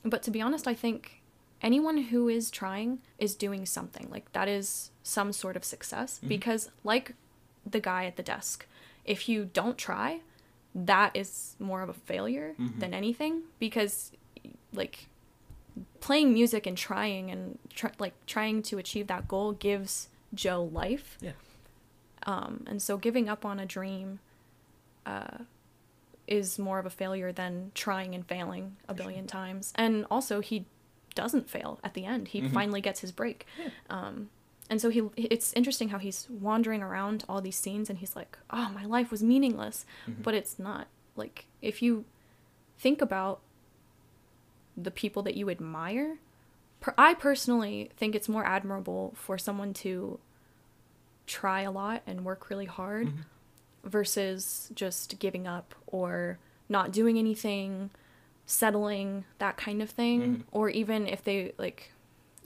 but 0.04 0.22
to 0.24 0.30
be 0.30 0.40
honest, 0.40 0.66
I 0.66 0.74
think 0.74 1.22
anyone 1.64 1.98
who 1.98 2.28
is 2.28 2.50
trying 2.50 3.00
is 3.18 3.34
doing 3.34 3.66
something. 3.66 4.06
Like 4.10 4.30
that 4.32 4.46
is 4.46 4.90
some 5.02 5.32
sort 5.32 5.56
of 5.56 5.64
success 5.64 6.20
because, 6.28 6.70
like 6.84 7.14
the 7.68 7.80
guy 7.80 8.04
at 8.04 8.16
the 8.16 8.22
desk, 8.22 8.66
if 9.04 9.28
you 9.28 9.46
don't 9.52 9.78
try, 9.78 10.20
that 10.74 11.16
is 11.16 11.56
more 11.58 11.82
of 11.82 11.88
a 11.88 11.94
failure 11.94 12.54
than 12.78 12.92
anything 12.94 13.42
because, 13.58 14.12
like, 14.72 15.08
playing 16.00 16.32
music 16.32 16.66
and 16.66 16.76
trying 16.76 17.30
and 17.30 17.58
tr- 17.74 17.96
like 17.98 18.14
trying 18.26 18.62
to 18.62 18.78
achieve 18.78 19.06
that 19.06 19.26
goal 19.26 19.52
gives 19.52 20.08
Joe 20.34 20.68
life. 20.72 21.16
Yeah. 21.20 21.32
Um, 22.26 22.64
and 22.66 22.80
so 22.80 22.96
giving 22.96 23.28
up 23.28 23.44
on 23.44 23.58
a 23.58 23.66
dream 23.66 24.20
uh, 25.06 25.38
is 26.26 26.58
more 26.58 26.78
of 26.78 26.86
a 26.86 26.90
failure 26.90 27.32
than 27.32 27.72
trying 27.74 28.14
and 28.14 28.26
failing 28.26 28.76
a 28.88 28.94
billion 28.94 29.26
times. 29.26 29.72
And 29.76 30.06
also, 30.10 30.40
he 30.40 30.66
doesn't 31.14 31.48
fail 31.48 31.78
at 31.84 31.94
the 31.94 32.04
end. 32.04 32.28
He 32.28 32.40
Mhm. 32.42 32.52
finally 32.52 32.80
gets 32.80 33.00
his 33.00 33.12
break. 33.12 33.46
Yeah. 33.58 33.68
Um, 33.90 34.30
and 34.70 34.80
so 34.80 34.88
he 34.90 35.02
it's 35.16 35.52
interesting 35.52 35.90
how 35.90 35.98
he's 35.98 36.28
wandering 36.30 36.82
around 36.82 37.24
all 37.28 37.40
these 37.40 37.56
scenes 37.56 37.90
and 37.90 37.98
he's 37.98 38.16
like, 38.16 38.38
"Oh, 38.50 38.70
my 38.74 38.84
life 38.84 39.10
was 39.10 39.22
meaningless." 39.22 39.84
Mhm. 40.06 40.22
But 40.22 40.34
it's 40.34 40.58
not. 40.58 40.88
Like 41.16 41.46
if 41.62 41.82
you 41.82 42.04
think 42.78 43.00
about 43.02 43.40
the 44.76 44.90
people 44.90 45.22
that 45.22 45.36
you 45.36 45.50
admire, 45.50 46.18
per- 46.80 46.94
I 46.98 47.14
personally 47.14 47.90
think 47.96 48.14
it's 48.14 48.28
more 48.28 48.44
admirable 48.44 49.12
for 49.16 49.38
someone 49.38 49.72
to 49.74 50.18
try 51.26 51.60
a 51.62 51.70
lot 51.70 52.02
and 52.06 52.24
work 52.24 52.50
really 52.50 52.66
hard 52.66 53.06
Mhm. 53.08 53.24
versus 53.84 54.70
just 54.74 55.18
giving 55.18 55.46
up 55.46 55.74
or 55.86 56.38
not 56.68 56.90
doing 56.92 57.18
anything, 57.18 57.90
settling, 58.46 59.24
that 59.38 59.56
kind 59.56 59.80
of 59.82 59.90
thing, 59.90 60.20
Mhm. 60.20 60.42
or 60.52 60.68
even 60.68 61.06
if 61.06 61.22
they 61.24 61.52
like 61.58 61.90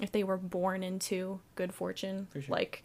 if 0.00 0.12
they 0.12 0.22
were 0.22 0.36
born 0.36 0.82
into 0.84 1.40
good 1.56 1.72
fortune 1.74 2.28
For 2.30 2.40
sure. 2.40 2.54
like 2.54 2.84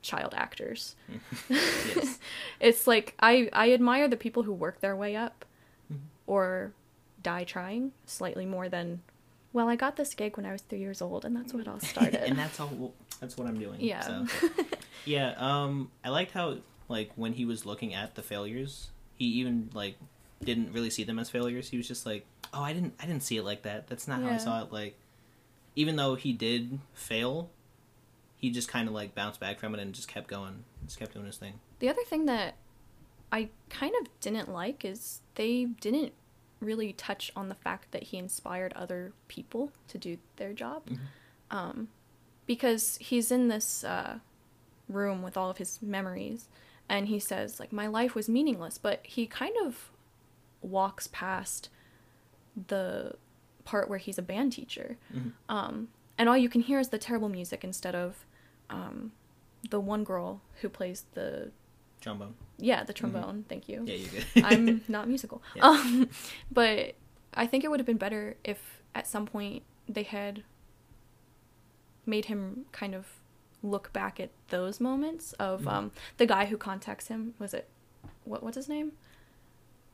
child 0.00 0.32
actors. 0.34 0.96
yes. 1.48 2.18
It's 2.60 2.86
like 2.86 3.14
I 3.20 3.48
I 3.52 3.72
admire 3.72 4.08
the 4.08 4.16
people 4.16 4.44
who 4.44 4.52
work 4.52 4.80
their 4.80 4.96
way 4.96 5.14
up 5.16 5.44
Mhm. 5.92 5.98
or 6.26 6.72
die 7.22 7.44
trying 7.44 7.92
slightly 8.06 8.46
more 8.46 8.68
than 8.68 9.02
well, 9.52 9.68
I 9.68 9.76
got 9.76 9.94
this 9.96 10.14
gig 10.14 10.36
when 10.36 10.44
I 10.46 10.52
was 10.52 10.62
3 10.62 10.80
years 10.80 11.00
old 11.00 11.24
and 11.24 11.36
that's 11.36 11.54
what 11.54 11.68
I'll 11.68 11.78
start 11.94 12.14
and 12.14 12.36
that's 12.38 12.58
all. 12.58 12.92
That's 13.20 13.36
what 13.36 13.46
I'm 13.46 13.58
doing. 13.58 13.80
Yeah. 13.80 14.00
So. 14.00 14.26
Yeah. 15.04 15.34
Um. 15.38 15.90
I 16.02 16.08
liked 16.08 16.32
how 16.32 16.58
like 16.88 17.12
when 17.16 17.34
he 17.34 17.44
was 17.44 17.64
looking 17.64 17.94
at 17.94 18.14
the 18.14 18.22
failures, 18.22 18.90
he 19.16 19.26
even 19.26 19.70
like 19.74 19.96
didn't 20.42 20.72
really 20.72 20.90
see 20.90 21.04
them 21.04 21.18
as 21.18 21.30
failures. 21.30 21.68
He 21.70 21.76
was 21.76 21.86
just 21.86 22.04
like, 22.04 22.26
"Oh, 22.54 22.62
I 22.62 22.72
didn't. 22.72 22.94
I 23.00 23.06
didn't 23.06 23.22
see 23.22 23.36
it 23.36 23.42
like 23.44 23.62
that. 23.62 23.88
That's 23.88 24.08
not 24.08 24.22
how 24.22 24.28
I 24.30 24.36
saw 24.38 24.62
it." 24.62 24.72
Like, 24.72 24.96
even 25.76 25.96
though 25.96 26.14
he 26.14 26.32
did 26.32 26.78
fail, 26.94 27.50
he 28.36 28.50
just 28.50 28.68
kind 28.68 28.88
of 28.88 28.94
like 28.94 29.14
bounced 29.14 29.40
back 29.40 29.58
from 29.58 29.74
it 29.74 29.80
and 29.80 29.94
just 29.94 30.08
kept 30.08 30.28
going. 30.28 30.64
Just 30.86 30.98
kept 30.98 31.12
doing 31.14 31.26
his 31.26 31.36
thing. 31.36 31.54
The 31.80 31.88
other 31.88 32.04
thing 32.04 32.26
that 32.26 32.54
I 33.32 33.50
kind 33.68 33.94
of 34.00 34.08
didn't 34.20 34.48
like 34.48 34.84
is 34.84 35.20
they 35.34 35.64
didn't 35.64 36.12
really 36.60 36.92
touch 36.92 37.32
on 37.34 37.48
the 37.48 37.54
fact 37.54 37.90
that 37.92 38.04
he 38.04 38.16
inspired 38.16 38.72
other 38.74 39.12
people 39.28 39.72
to 39.88 39.98
do 39.98 40.18
their 40.36 40.52
job. 40.52 40.88
Mhm. 40.88 40.98
Um, 41.50 41.88
because 42.46 42.96
he's 42.98 43.30
in 43.30 43.48
this 43.48 43.84
uh, 43.84 44.18
room 44.88 45.22
with 45.22 45.36
all 45.36 45.50
of 45.50 45.58
his 45.58 45.82
memories 45.82 46.48
and 46.88 47.08
he 47.08 47.18
says, 47.18 47.58
like, 47.58 47.72
my 47.72 47.86
life 47.86 48.14
was 48.14 48.28
meaningless, 48.28 48.78
but 48.78 49.00
he 49.04 49.26
kind 49.26 49.54
of 49.64 49.90
walks 50.62 51.06
past 51.08 51.68
the 52.68 53.16
part 53.64 53.88
where 53.88 53.98
he's 53.98 54.18
a 54.18 54.22
band 54.22 54.52
teacher. 54.52 54.96
Mhm. 55.14 55.32
Um, 55.48 55.88
and 56.18 56.28
all 56.28 56.36
you 56.36 56.48
can 56.48 56.60
hear 56.60 56.78
is 56.78 56.88
the 56.90 56.98
terrible 56.98 57.28
music 57.28 57.64
instead 57.64 57.94
of 57.94 58.24
um, 58.70 59.12
the 59.70 59.80
one 59.80 60.04
girl 60.04 60.40
who 60.60 60.68
plays 60.68 61.04
the 61.14 61.50
Trombone. 62.00 62.34
yeah, 62.58 62.84
the 62.84 62.92
trombone. 62.92 63.44
Thank 63.48 63.68
you. 63.68 63.82
Yeah, 63.86 63.94
you're 63.94 64.10
good. 64.34 64.44
I'm 64.44 64.82
not 64.88 65.08
musical. 65.08 65.42
Yeah. 65.56 65.64
Um, 65.68 66.08
but 66.52 66.94
I 67.32 67.46
think 67.46 67.64
it 67.64 67.70
would 67.70 67.80
have 67.80 67.86
been 67.86 67.96
better 67.96 68.36
if 68.44 68.82
at 68.94 69.06
some 69.06 69.24
point 69.26 69.62
they 69.88 70.02
had 70.02 70.44
made 72.06 72.26
him 72.26 72.66
kind 72.72 72.94
of 72.94 73.06
look 73.62 73.92
back 73.92 74.20
at 74.20 74.30
those 74.48 74.78
moments 74.80 75.32
of 75.34 75.62
Mhm. 75.62 75.72
um, 75.72 75.92
the 76.18 76.26
guy 76.26 76.44
who 76.46 76.56
contacts 76.58 77.08
him. 77.08 77.34
Was 77.38 77.54
it 77.54 77.68
what? 78.24 78.42
What's 78.42 78.56
his 78.56 78.68
name? 78.68 78.92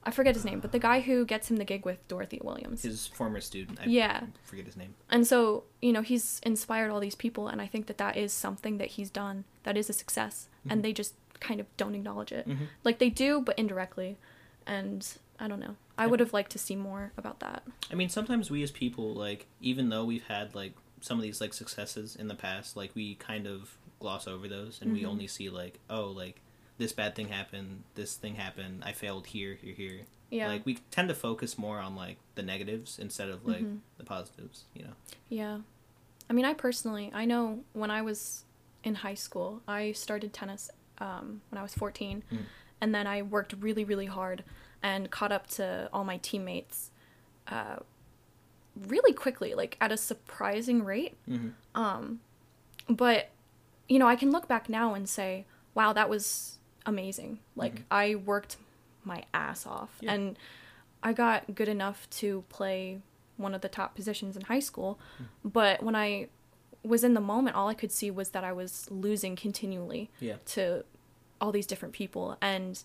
I 0.03 0.11
forget 0.11 0.35
his 0.35 0.45
name, 0.47 0.61
but 0.61 0.73
the 0.73 0.79
guy 0.79 1.01
who 1.01 1.27
gets 1.27 1.51
him 1.51 1.57
the 1.57 1.65
gig 1.65 1.85
with 1.85 2.07
Dorothy 2.09 2.41
Williams. 2.43 2.83
his 2.83 3.07
former 3.07 3.41
student. 3.41 3.79
I 3.81 3.85
Yeah. 3.85 4.27
forget 4.45 4.65
his 4.65 4.77
name. 4.77 4.95
And 5.11 5.27
so, 5.27 5.65
you 5.83 5.93
know, 5.93 6.01
he's 6.03 6.41
inspired 6.43 6.91
all 6.91 7.01
these 7.01 7.15
people, 7.15 7.49
and 7.49 7.61
I 7.61 7.67
think 7.67 7.87
that 7.87 7.99
that 7.99 8.17
is 8.17 8.33
something 8.33 8.79
that 8.79 8.89
he's 8.89 9.11
done 9.11 9.45
that 9.65 9.77
is 9.77 9.91
a 9.91 9.93
success, 9.93 10.49
Mhm. 10.67 10.73
and 10.73 10.83
they 10.85 10.93
just 10.95 11.15
kind 11.41 11.61
of 11.61 11.67
don't 11.77 11.95
acknowledge 11.95 12.33
it. 12.33 12.49
Mhm. 12.49 12.69
Like 12.85 12.99
they 12.99 13.11
do, 13.11 13.41
but 13.41 13.59
indirectly. 13.59 14.17
And 14.67 15.07
I 15.39 15.49
don't 15.49 15.61
know. 15.61 15.77
I 15.99 16.07
would 16.07 16.21
have 16.21 16.33
liked 16.33 16.53
to 16.53 16.59
see 16.59 16.77
more 16.77 17.13
about 17.19 17.41
that. 17.41 17.63
I 17.91 17.95
mean, 17.95 18.09
sometimes 18.09 18.51
we 18.51 18.63
as 18.63 18.71
people, 18.71 19.13
like, 19.15 19.47
even 19.61 19.89
though 19.91 20.05
we've 20.05 20.25
had 20.27 20.55
like 20.55 20.73
some 21.03 21.19
of 21.19 21.23
these 21.23 21.41
like 21.41 21.53
successes 21.55 22.15
in 22.17 22.29
the 22.29 22.35
past, 22.35 22.77
like 22.77 22.95
we 22.95 23.15
kind 23.17 23.47
of 23.47 23.77
gloss 24.01 24.27
over 24.27 24.49
those, 24.49 24.81
and 24.81 24.93
we 24.93 25.03
Mhm. 25.03 25.07
only 25.09 25.27
see 25.27 25.49
like, 25.51 25.79
oh, 25.91 26.07
like 26.07 26.41
this 26.81 26.93
bad 26.93 27.15
thing 27.15 27.29
happened, 27.29 27.85
this 27.95 28.17
thing 28.17 28.35
happened, 28.37 28.83
I 28.85 28.93
failed 28.93 29.27
here, 29.29 29.55
here, 29.63 29.75
here. 29.75 30.01
Yeah. 30.31 30.49
Like 30.49 30.65
we 30.65 30.79
tend 30.91 31.09
to 31.11 31.15
focus 31.15 31.59
more 31.59 31.79
on 31.79 31.95
like 31.95 32.17
the 32.37 32.43
negatives 32.43 32.99
instead 32.99 33.29
of 33.29 33.47
like 33.47 33.63
Mhm. 33.63 33.81
the 33.99 34.05
positives. 34.05 34.65
You 34.75 34.85
know. 34.85 34.93
Yeah. 35.29 35.59
I 36.29 36.33
mean, 36.33 36.45
I 36.45 36.55
personally, 36.55 37.11
I 37.13 37.25
know 37.27 37.65
when 37.75 37.91
I 37.91 38.01
was 38.03 38.45
in 38.83 38.95
high 38.97 39.15
school, 39.15 39.63
I 39.69 39.93
started 39.93 40.33
tennis 40.33 40.71
um, 40.99 41.43
when 41.51 41.59
I 41.59 41.63
was 41.63 41.75
14. 41.75 42.23
Mhm. 42.33 42.45
And 42.81 42.95
then 42.95 43.07
I 43.07 43.23
worked 43.23 43.55
really, 43.59 43.85
really 43.85 44.07
hard 44.07 44.43
and 44.83 45.11
caught 45.11 45.33
up 45.33 45.47
to 45.49 45.89
all 45.93 46.05
my 46.05 46.17
teammates 46.19 46.91
uh, 47.49 47.81
really 48.87 49.13
quickly, 49.13 49.55
like 49.55 49.77
at 49.81 49.91
a 49.93 49.97
surprising 49.97 50.85
rate. 50.85 51.17
Mm-hmm. 51.29 51.51
Um, 51.81 52.21
but, 52.89 53.31
you 53.89 53.99
know, 53.99 54.07
I 54.07 54.15
can 54.17 54.31
look 54.31 54.47
back 54.49 54.69
now 54.69 54.95
and 54.95 55.09
say, 55.09 55.45
wow, 55.75 55.93
that 55.93 56.09
was 56.09 56.59
amazing. 56.87 57.39
Like, 57.57 57.81
Mhm. 57.81 57.85
I 57.91 58.15
worked 58.17 58.57
my 59.05 59.25
ass 59.35 59.67
off. 59.67 59.97
Yeah. 60.01 60.13
And 60.15 60.39
I 61.03 61.13
got 61.13 61.55
good 61.55 61.69
enough 61.69 62.09
to 62.11 62.45
play 62.49 63.01
one 63.37 63.55
of 63.55 63.61
the 63.63 63.69
top 63.69 63.95
positions 63.95 64.37
in 64.37 64.43
high 64.43 64.61
school. 64.61 64.99
But 65.45 65.83
when 65.83 65.95
I 65.97 66.29
was 66.83 67.05
in 67.05 67.15
the 67.15 67.21
moment, 67.21 67.57
all 67.57 67.69
I 67.69 67.75
could 67.75 67.91
see 67.93 68.11
was 68.11 68.31
that 68.31 68.45
I 68.45 68.53
was 68.53 68.91
losing 68.91 69.37
continually 69.37 70.11
Yeah. 70.21 70.37
to 70.47 70.85
all 71.41 71.53
these 71.53 71.67
different 71.67 71.95
people. 71.95 72.37
And 72.43 72.83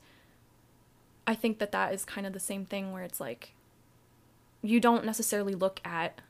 I 1.28 1.36
think 1.36 1.60
that 1.60 1.72
that 1.74 1.94
is 1.94 2.06
kind 2.06 2.26
of 2.28 2.34
the 2.34 2.40
same 2.40 2.66
thing 2.66 2.92
where 2.94 3.04
it's 3.04 3.20
like, 3.20 3.54
you 4.62 4.80
don't 4.80 5.06
necessarily 5.06 5.54
look 5.56 5.80
at 5.86 6.22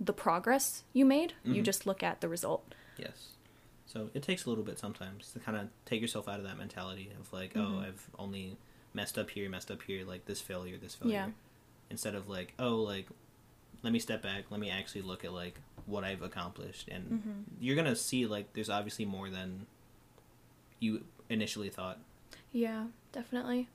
the 0.00 0.12
progress 0.12 0.82
you 0.92 1.04
made, 1.04 1.34
you 1.44 1.62
Mhm. 1.62 1.64
just 1.64 1.86
look 1.86 2.02
at 2.02 2.20
the 2.20 2.28
result. 2.28 2.74
Yes. 2.96 3.31
So 3.92 4.08
it 4.14 4.22
takes 4.22 4.46
a 4.46 4.48
little 4.48 4.64
bit 4.64 4.78
sometimes 4.78 5.32
to 5.32 5.38
kind 5.38 5.56
of 5.58 5.68
take 5.84 6.00
yourself 6.00 6.26
out 6.28 6.38
of 6.38 6.44
that 6.46 6.56
mentality 6.56 7.10
of 7.20 7.30
like, 7.32 7.52
oh, 7.56 7.60
Mhm. 7.60 7.84
I've 7.88 8.10
only 8.18 8.56
messed 8.94 9.18
up 9.18 9.28
here, 9.30 9.50
messed 9.50 9.70
up 9.70 9.82
here, 9.82 10.04
like 10.04 10.24
this 10.24 10.40
failure, 10.40 10.78
this 10.78 10.94
failure. 10.94 11.14
Yeah. 11.14 11.30
Instead 11.90 12.14
of 12.14 12.26
like, 12.28 12.54
oh, 12.58 12.76
like, 12.76 13.08
let 13.82 13.92
me 13.92 13.98
step 13.98 14.22
back, 14.22 14.44
let 14.50 14.60
me 14.60 14.70
actually 14.70 15.02
look 15.02 15.24
at 15.24 15.32
like 15.32 15.60
what 15.84 16.04
I've 16.04 16.22
accomplished, 16.22 16.88
and 16.88 17.10
Mhm. 17.10 17.44
you're 17.60 17.76
gonna 17.76 17.96
see 17.96 18.24
like 18.26 18.52
there's 18.54 18.70
obviously 18.70 19.04
more 19.04 19.28
than 19.28 19.66
you 20.78 21.04
initially 21.28 21.68
thought. 21.68 21.98
Yeah, 22.52 22.86
definitely. 23.12 23.68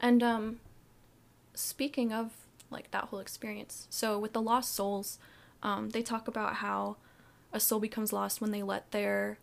And 0.00 0.22
um 0.22 0.60
speaking 1.54 2.12
of 2.12 2.32
like 2.70 2.90
that 2.90 3.04
whole 3.04 3.20
experience. 3.20 3.86
So 3.90 4.18
with 4.18 4.32
the 4.32 4.42
lost 4.42 4.74
souls, 4.74 5.18
um 5.62 5.90
they 5.90 6.02
talk 6.02 6.26
about 6.28 6.56
how 6.56 6.96
a 7.52 7.60
soul 7.60 7.78
becomes 7.80 8.12
lost 8.12 8.40
when 8.40 8.50
they 8.50 8.62
let 8.62 8.90
their 8.90 9.38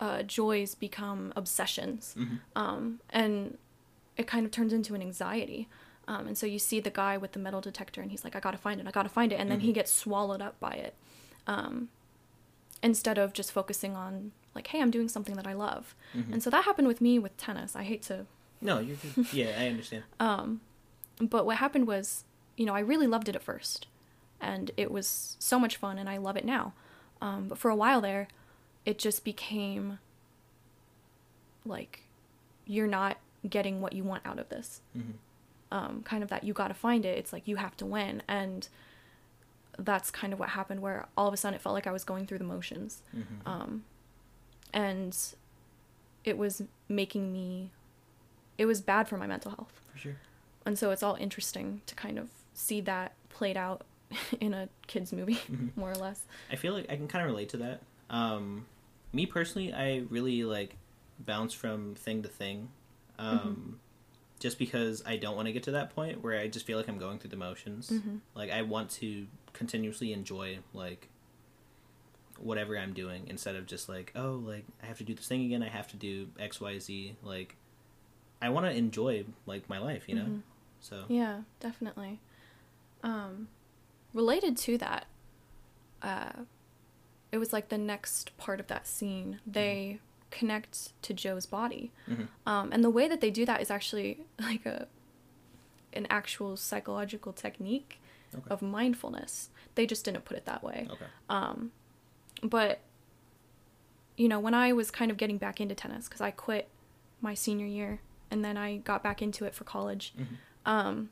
uh 0.00 0.22
joys 0.24 0.74
become 0.74 1.32
obsessions. 1.36 2.14
Mhm. 2.18 2.38
Um 2.56 3.00
and 3.10 3.58
it 4.16 4.26
kind 4.26 4.44
of 4.44 4.50
turns 4.52 4.72
into 4.72 4.94
an 4.94 5.00
anxiety. 5.02 5.68
Um, 6.08 6.26
and 6.26 6.36
so 6.36 6.44
you 6.44 6.58
see 6.58 6.80
the 6.80 6.90
guy 6.90 7.16
with 7.16 7.32
the 7.32 7.38
metal 7.38 7.60
detector, 7.60 8.00
and 8.02 8.10
he's 8.10 8.24
like, 8.24 8.34
"I 8.34 8.40
gotta 8.40 8.58
find 8.58 8.80
it, 8.80 8.86
I 8.86 8.90
gotta 8.90 9.08
find 9.08 9.32
it," 9.32 9.36
and 9.40 9.48
then 9.50 9.60
he 9.60 9.70
Mhm. 9.70 9.74
gets 9.74 9.92
swallowed 9.92 10.42
up 10.42 10.58
by 10.58 10.72
it, 10.72 10.94
um, 11.46 11.88
instead 12.82 13.18
of 13.18 13.32
just 13.32 13.52
focusing 13.52 13.94
on 13.94 14.32
like, 14.54 14.66
"Hey, 14.68 14.80
I'm 14.82 14.90
doing 14.90 15.08
something 15.08 15.36
that 15.36 15.46
I 15.46 15.52
love." 15.52 15.94
Mhm. 16.14 16.32
And 16.32 16.42
so 16.42 16.50
that 16.50 16.64
happened 16.64 16.88
with 16.88 17.00
me 17.00 17.18
with 17.18 17.36
tennis. 17.36 17.76
I 17.76 17.84
hate 17.84 18.02
to 18.04 18.26
No, 18.60 18.78
you're 18.80 18.96
yeah, 19.32 19.56
I 19.58 19.68
understand. 19.68 20.04
um, 20.18 20.60
but 21.20 21.46
what 21.46 21.58
happened 21.58 21.86
was, 21.86 22.24
you 22.56 22.66
know, 22.66 22.74
I 22.74 22.80
really 22.80 23.06
loved 23.06 23.28
it 23.28 23.36
at 23.36 23.42
first, 23.42 23.86
and 24.40 24.70
it 24.76 24.90
was 24.90 25.36
so 25.38 25.58
much 25.58 25.76
fun, 25.76 25.96
and 25.98 26.08
I 26.10 26.16
love 26.16 26.36
it 26.36 26.44
now. 26.44 26.72
Um, 27.22 27.48
but 27.48 27.56
for 27.58 27.70
a 27.70 27.76
while 27.76 28.00
there, 28.00 28.26
it 28.90 28.98
just 28.98 29.24
became 29.24 29.98
like 31.64 32.00
you're 32.66 32.86
not 32.88 33.18
getting 33.48 33.80
what 33.80 33.92
you 33.92 34.02
want 34.04 34.24
out 34.26 34.38
of 34.38 34.48
this. 34.48 34.80
Mhm. 34.96 35.12
Um, 35.72 36.02
kind 36.02 36.22
of 36.24 36.28
that 36.30 36.42
you 36.42 36.52
got 36.52 36.68
to 36.68 36.74
find 36.74 37.04
it. 37.04 37.16
It's 37.16 37.32
like 37.32 37.46
you 37.46 37.56
have 37.56 37.76
to 37.76 37.86
win, 37.86 38.22
and 38.26 38.68
that's 39.78 40.10
kind 40.10 40.32
of 40.32 40.38
what 40.40 40.50
happened. 40.50 40.80
Where 40.82 41.06
all 41.16 41.28
of 41.28 41.34
a 41.34 41.36
sudden 41.36 41.54
it 41.54 41.60
felt 41.62 41.74
like 41.74 41.86
I 41.86 41.92
was 41.92 42.02
going 42.04 42.26
through 42.26 42.38
the 42.38 42.44
motions, 42.44 43.02
Mhm. 43.16 43.46
um, 43.46 43.84
and 44.72 45.16
it 46.24 46.36
was 46.36 46.62
making 46.88 47.32
me. 47.32 47.70
It 48.58 48.66
was 48.66 48.80
bad 48.80 49.08
for 49.08 49.16
my 49.16 49.26
mental 49.28 49.52
health, 49.52 49.80
For 49.92 49.98
sure. 49.98 50.16
and 50.66 50.76
so 50.78 50.90
it's 50.90 51.02
all 51.02 51.14
interesting 51.14 51.80
to 51.86 51.94
kind 51.94 52.18
of 52.18 52.28
see 52.52 52.80
that 52.82 53.12
played 53.30 53.56
out 53.56 53.82
in 54.40 54.52
a 54.52 54.68
kids 54.88 55.12
movie, 55.12 55.36
Mhm. 55.36 55.70
more 55.76 55.92
or 55.92 55.94
less. 55.94 56.24
I 56.50 56.56
feel 56.56 56.74
like 56.74 56.90
I 56.90 56.96
can 56.96 57.06
kind 57.08 57.24
of 57.24 57.30
relate 57.30 57.48
to 57.50 57.56
that. 57.58 57.80
Um, 58.10 58.66
me 59.12 59.26
personally, 59.26 59.72
I 59.72 60.04
really 60.10 60.44
like 60.44 60.76
bounce 61.18 61.52
from 61.52 61.94
thing 61.94 62.22
to 62.22 62.28
thing, 62.28 62.68
um, 63.18 63.38
Mm-hmm. 63.38 63.72
just 64.38 64.58
because 64.58 65.02
I 65.04 65.16
don't 65.16 65.36
want 65.36 65.46
to 65.46 65.52
get 65.52 65.64
to 65.64 65.72
that 65.72 65.94
point 65.94 66.22
where 66.22 66.38
I 66.40 66.48
just 66.48 66.64
feel 66.66 66.78
like 66.78 66.88
I'm 66.88 66.98
going 66.98 67.18
through 67.18 67.30
the 67.30 67.36
motions. 67.36 67.90
Mhm. 67.90 68.20
Like 68.34 68.50
I 68.50 68.62
want 68.62 68.90
to 68.92 69.26
continuously 69.52 70.12
enjoy 70.12 70.58
like 70.72 71.08
whatever 72.38 72.78
I'm 72.78 72.94
doing 72.94 73.26
instead 73.28 73.54
of 73.54 73.66
just 73.66 73.86
like 73.88 74.12
oh 74.16 74.42
like 74.46 74.64
I 74.82 74.86
have 74.86 74.96
to 74.98 75.04
do 75.04 75.14
this 75.14 75.28
thing 75.28 75.44
again. 75.44 75.62
I 75.62 75.68
have 75.68 75.88
to 75.88 75.96
do 75.96 76.28
X 76.38 76.60
Y 76.60 76.78
Z. 76.78 77.16
Like 77.22 77.56
I 78.40 78.48
want 78.48 78.64
to 78.66 78.72
enjoy 78.72 79.24
like 79.44 79.68
my 79.68 79.78
life, 79.78 80.08
you 80.08 80.14
know. 80.14 80.24
Mhm. 80.24 80.42
So 80.80 81.04
Yeah, 81.08 81.42
definitely. 81.58 82.20
Um, 83.02 83.48
related 84.14 84.56
to 84.58 84.78
that, 84.78 85.06
uh, 86.00 86.32
it 87.32 87.38
was 87.38 87.52
like 87.52 87.68
the 87.68 87.78
next 87.78 88.36
part 88.36 88.60
of 88.60 88.66
that 88.68 88.86
scene. 88.86 89.40
They 89.46 90.00
connect 90.30 91.00
to 91.02 91.12
Joe's 91.14 91.46
body, 91.46 91.90
Mhm. 92.08 92.28
um, 92.46 92.72
and 92.72 92.82
the 92.84 92.90
way 92.90 93.08
that 93.08 93.20
they 93.20 93.30
do 93.30 93.44
that 93.46 93.60
is 93.60 93.70
actually 93.70 94.24
like 94.38 94.64
a 94.66 94.88
an 95.92 96.06
actual 96.08 96.56
psychological 96.56 97.32
technique 97.32 98.00
Okay. 98.32 98.44
of 98.48 98.62
mindfulness. 98.62 99.50
They 99.74 99.86
just 99.86 100.04
didn't 100.04 100.24
put 100.24 100.36
it 100.36 100.44
that 100.44 100.62
way. 100.62 100.86
okay. 100.88 101.06
Um, 101.28 101.72
but 102.44 102.78
you 104.16 104.28
know, 104.28 104.38
when 104.38 104.54
I 104.54 104.72
was 104.72 104.90
kind 104.90 105.10
of 105.10 105.16
getting 105.16 105.36
back 105.38 105.60
into 105.60 105.74
tennis 105.74 106.06
because 106.08 106.20
I 106.20 106.30
quit 106.30 106.68
my 107.20 107.34
senior 107.34 107.66
year 107.66 108.00
and 108.30 108.44
then 108.44 108.56
I 108.56 108.76
got 108.76 109.02
back 109.02 109.20
into 109.20 109.44
it 109.46 109.54
for 109.54 109.64
college, 109.64 110.12
Mhm. 110.16 110.26
um, 110.66 111.10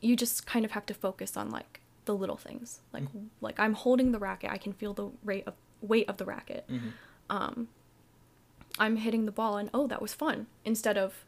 you 0.00 0.14
just 0.14 0.46
kind 0.46 0.64
of 0.64 0.70
have 0.72 0.86
to 0.86 0.94
focus 0.94 1.36
on 1.36 1.50
like 1.50 1.79
the 2.10 2.16
little 2.22 2.36
things. 2.36 2.80
Like 2.92 3.04
like 3.40 3.60
I'm 3.60 3.74
holding 3.74 4.10
the 4.10 4.18
racket, 4.18 4.50
I 4.50 4.58
can 4.58 4.72
feel 4.72 4.92
the 4.94 5.10
rate 5.22 5.44
of 5.46 5.54
weight 5.80 6.08
of 6.08 6.16
the 6.16 6.24
racket. 6.24 6.64
Mhm. 6.68 6.92
Um, 7.36 7.68
I'm 8.78 8.96
hitting 8.96 9.26
the 9.26 9.32
ball 9.32 9.56
and 9.56 9.70
oh, 9.72 9.86
that 9.86 10.02
was 10.02 10.12
fun 10.12 10.46
instead 10.64 10.98
of 10.98 11.24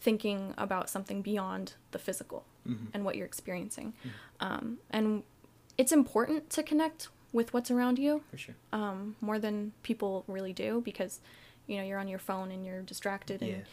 thinking 0.00 0.54
about 0.56 0.88
something 0.88 1.22
beyond 1.22 1.74
the 1.90 1.98
physical 1.98 2.44
Mhm. 2.66 2.86
and 2.94 3.04
what 3.04 3.16
you're 3.16 3.26
experiencing. 3.26 3.94
Um, 4.38 4.78
and 4.90 5.24
it's 5.76 5.90
important 5.92 6.48
to 6.50 6.62
connect 6.62 7.08
with 7.32 7.52
what's 7.52 7.70
around 7.70 7.98
you 7.98 8.22
For 8.30 8.38
sure. 8.38 8.54
um, 8.72 9.16
more 9.20 9.38
than 9.40 9.72
people 9.82 10.24
really 10.28 10.52
do 10.52 10.80
because 10.84 11.20
you 11.66 11.76
know 11.76 11.82
you're 11.82 11.98
on 11.98 12.08
your 12.08 12.20
phone 12.20 12.50
and 12.52 12.64
you're 12.64 12.82
distracted 12.82 13.42
and 13.42 13.50
Yeah. 13.50 13.64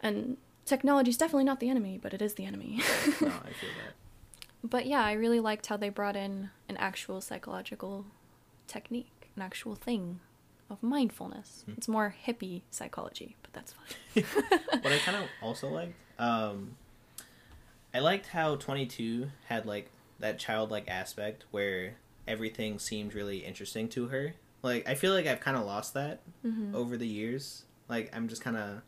and 0.00 0.36
technology 0.64 1.10
is 1.10 1.16
definitely 1.18 1.44
not 1.44 1.60
the 1.60 1.68
enemy, 1.70 1.98
but 2.00 2.12
it 2.14 2.22
is 2.22 2.34
the 2.34 2.44
enemy. 2.46 2.76
no, 3.20 3.28
I 3.28 3.52
feel 3.60 3.74
that. 3.82 3.94
But 4.64 4.86
yeah, 4.86 5.04
I 5.04 5.12
really 5.12 5.40
liked 5.40 5.66
how 5.66 5.76
they 5.76 5.88
brought 5.88 6.16
in 6.16 6.50
an 6.68 6.76
actual 6.78 7.20
psychological 7.20 8.04
technique, 8.66 9.30
an 9.36 9.42
actual 9.42 9.74
thing 9.74 10.20
of 10.70 10.82
mindfulness. 10.82 11.62
Hmm. 11.66 11.72
It's 11.76 11.88
more 11.88 12.14
hippie 12.26 12.62
psychology, 12.70 13.36
but 13.42 13.52
that's 13.52 13.72
fine. 13.72 14.24
what 14.82 14.92
I 14.92 14.98
kind 14.98 15.16
of 15.16 15.24
also 15.42 15.68
liked, 15.68 15.94
um, 16.18 16.76
I 17.94 18.00
liked 18.00 18.26
how 18.28 18.56
22 18.56 19.30
had 19.46 19.64
like 19.66 19.90
that 20.18 20.38
childlike 20.38 20.88
aspect 20.88 21.44
where 21.50 21.94
everything 22.26 22.78
seemed 22.78 23.14
really 23.14 23.38
interesting 23.38 23.88
to 23.90 24.08
her. 24.08 24.34
Like 24.62 24.86
I 24.88 24.94
feel 24.94 25.14
like 25.14 25.26
I've 25.26 25.40
kind 25.40 25.56
of 25.56 25.64
lost 25.64 25.94
that 25.94 26.20
Mhm. 26.44 26.74
over 26.74 26.96
the 26.96 27.06
years. 27.06 27.64
Like 27.88 28.10
I'm 28.14 28.28
just 28.28 28.42
kind 28.42 28.56
of 28.56 28.82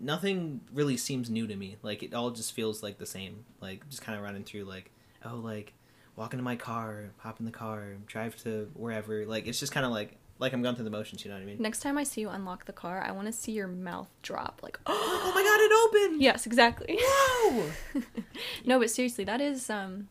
nothing 0.00 0.60
really 0.72 0.96
seems 0.96 1.30
new 1.30 1.46
to 1.46 1.54
me. 1.54 1.76
Like 1.82 2.02
it 2.02 2.14
all 2.14 2.30
just 2.30 2.52
feels 2.52 2.82
like 2.82 2.98
the 2.98 3.06
same. 3.06 3.44
Like 3.60 3.88
just 3.88 4.02
kind 4.02 4.16
of 4.16 4.24
running 4.24 4.44
through 4.44 4.64
like 4.64 4.90
oh 5.24 5.36
like 5.36 5.74
walk 6.16 6.32
into 6.32 6.42
my 6.42 6.56
car, 6.56 7.10
hop 7.18 7.38
in 7.38 7.46
the 7.46 7.52
car, 7.52 7.96
drive 8.06 8.36
to 8.42 8.70
wherever. 8.74 9.26
Like 9.26 9.46
it's 9.46 9.60
just 9.60 9.72
kind 9.72 9.86
of 9.86 9.92
like 9.92 10.16
like 10.38 10.52
I'm 10.52 10.62
going 10.62 10.74
through 10.74 10.84
the 10.84 10.90
motions. 10.90 11.24
You 11.24 11.30
know 11.30 11.36
what 11.36 11.42
I 11.42 11.46
mean? 11.46 11.58
Next 11.60 11.80
time 11.80 11.98
I 11.98 12.04
see 12.04 12.22
you 12.22 12.30
unlock 12.30 12.64
the 12.64 12.72
car, 12.72 13.02
I 13.02 13.12
want 13.12 13.26
to 13.26 13.32
see 13.32 13.52
your 13.52 13.68
mouth 13.68 14.08
drop. 14.22 14.60
Like, 14.62 14.80
oh 14.86 15.32
my 15.34 15.42
god, 15.42 15.60
it 15.60 16.06
opened! 16.08 16.22
yes, 16.22 16.46
exactly. 16.46 16.98
Whoa! 17.00 17.70
no, 18.64 18.78
but 18.78 18.90
seriously, 18.90 19.24
that 19.24 19.40
is 19.40 19.70
um 19.70 20.08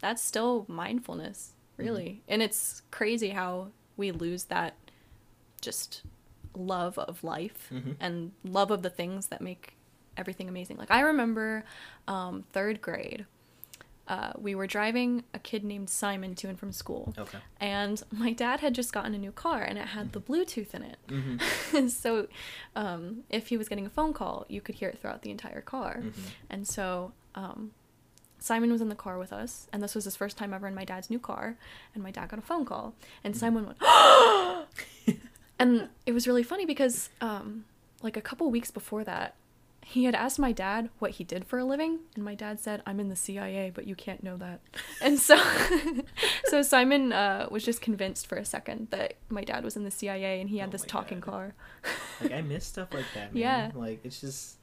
that's 0.00 0.22
still 0.22 0.66
mindfulness, 0.68 1.54
really. 1.76 2.22
And 2.28 2.42
it's 2.42 2.82
crazy 2.90 3.30
how 3.30 3.68
we 3.96 4.10
lose 4.10 4.44
that 4.44 4.74
just 5.60 6.02
love 6.56 6.98
of 6.98 7.22
life 7.22 7.68
Mhm. 7.72 7.96
and 8.00 8.32
love 8.44 8.70
of 8.70 8.82
the 8.82 8.90
things 8.90 9.26
that 9.28 9.40
make 9.40 9.74
everything 10.16 10.48
amazing. 10.48 10.76
Like 10.78 10.90
I 10.90 11.00
remember 11.00 11.64
um 12.08 12.44
3rd 12.52 12.80
grade 12.80 13.26
uh, 14.08 14.32
we 14.38 14.54
were 14.54 14.68
driving 14.68 15.24
a 15.34 15.38
kid 15.40 15.64
named 15.64 15.90
Simon 15.90 16.36
to 16.36 16.48
and 16.48 16.56
from 16.56 16.70
school, 16.70 17.12
Okay. 17.18 17.38
and 17.58 18.04
my 18.12 18.32
dad 18.32 18.60
had 18.60 18.72
just 18.72 18.92
gotten 18.92 19.14
a 19.16 19.18
new 19.18 19.32
car, 19.32 19.62
and 19.62 19.76
it 19.78 19.88
had 19.88 20.12
the 20.12 20.20
Bluetooth 20.20 20.72
in 20.74 20.82
it. 20.84 20.96
Mm-hmm. 21.08 21.88
so, 22.02 22.28
um, 22.76 23.24
if 23.30 23.48
he 23.48 23.56
was 23.56 23.68
getting 23.68 23.84
a 23.84 23.90
phone 23.90 24.12
call, 24.12 24.46
you 24.48 24.60
could 24.60 24.76
hear 24.76 24.88
it 24.90 25.00
throughout 25.00 25.22
the 25.22 25.32
entire 25.32 25.60
car. 25.60 26.02
Mhm. 26.04 26.12
And 26.48 26.68
so 26.68 27.14
um, 27.34 27.72
Simon 28.38 28.70
was 28.70 28.80
in 28.80 28.90
the 28.90 28.94
car 28.94 29.18
with 29.18 29.32
us, 29.32 29.66
and 29.72 29.82
this 29.82 29.96
was 29.96 30.04
his 30.04 30.14
first 30.14 30.36
time 30.36 30.54
ever 30.54 30.68
in 30.68 30.74
my 30.76 30.84
dad's 30.84 31.10
new 31.10 31.18
car. 31.18 31.56
And 31.92 32.00
my 32.04 32.12
dad 32.12 32.28
got 32.28 32.38
a 32.38 32.42
phone 32.42 32.64
call, 32.64 32.94
and 33.24 33.36
Simon 33.36 33.66
went, 33.66 33.78
and 35.58 35.88
it 36.06 36.12
was 36.12 36.26
really 36.26 36.42
funny 36.42 36.66
because, 36.66 37.10
um, 37.20 37.64
like 38.02 38.16
a 38.16 38.20
couple 38.22 38.50
weeks 38.50 38.70
before 38.70 39.04
that, 39.04 39.34
he 39.84 40.04
had 40.04 40.14
asked 40.16 40.38
my 40.40 40.50
dad 40.50 40.90
what 40.98 41.12
he 41.12 41.24
did 41.24 41.44
for 41.44 41.58
a 41.60 41.64
living, 41.64 42.00
and 42.16 42.24
my 42.24 42.34
dad 42.34 42.58
said, 42.58 42.82
"I'm 42.86 42.98
in 42.98 43.08
the 43.08 43.14
CIA, 43.16 43.70
but 43.74 43.86
you 43.86 43.94
can't 43.94 44.22
know 44.22 44.36
that." 44.36 44.60
And 45.00 45.18
so, 45.18 45.36
so 46.46 46.62
Simon 46.62 47.12
uh, 47.12 47.46
was 47.50 47.64
just 47.64 47.80
convinced 47.80 48.26
for 48.26 48.36
a 48.36 48.44
second 48.44 48.88
that 48.90 49.14
my 49.28 49.44
dad 49.44 49.62
was 49.62 49.76
in 49.76 49.84
the 49.84 49.90
CIA, 49.90 50.40
and 50.40 50.50
he 50.50 50.58
had 50.58 50.70
Oh 50.70 50.72
this 50.72 50.82
talking 50.82 51.20
God. 51.20 51.30
car. 51.30 51.54
like 52.20 52.32
I 52.32 52.40
miss 52.42 52.64
stuff 52.66 52.92
like 52.92 53.04
that. 53.14 53.32
Man. 53.34 53.40
Yeah. 53.40 53.70
Like 53.74 54.00
it's 54.04 54.20
just, 54.20 54.56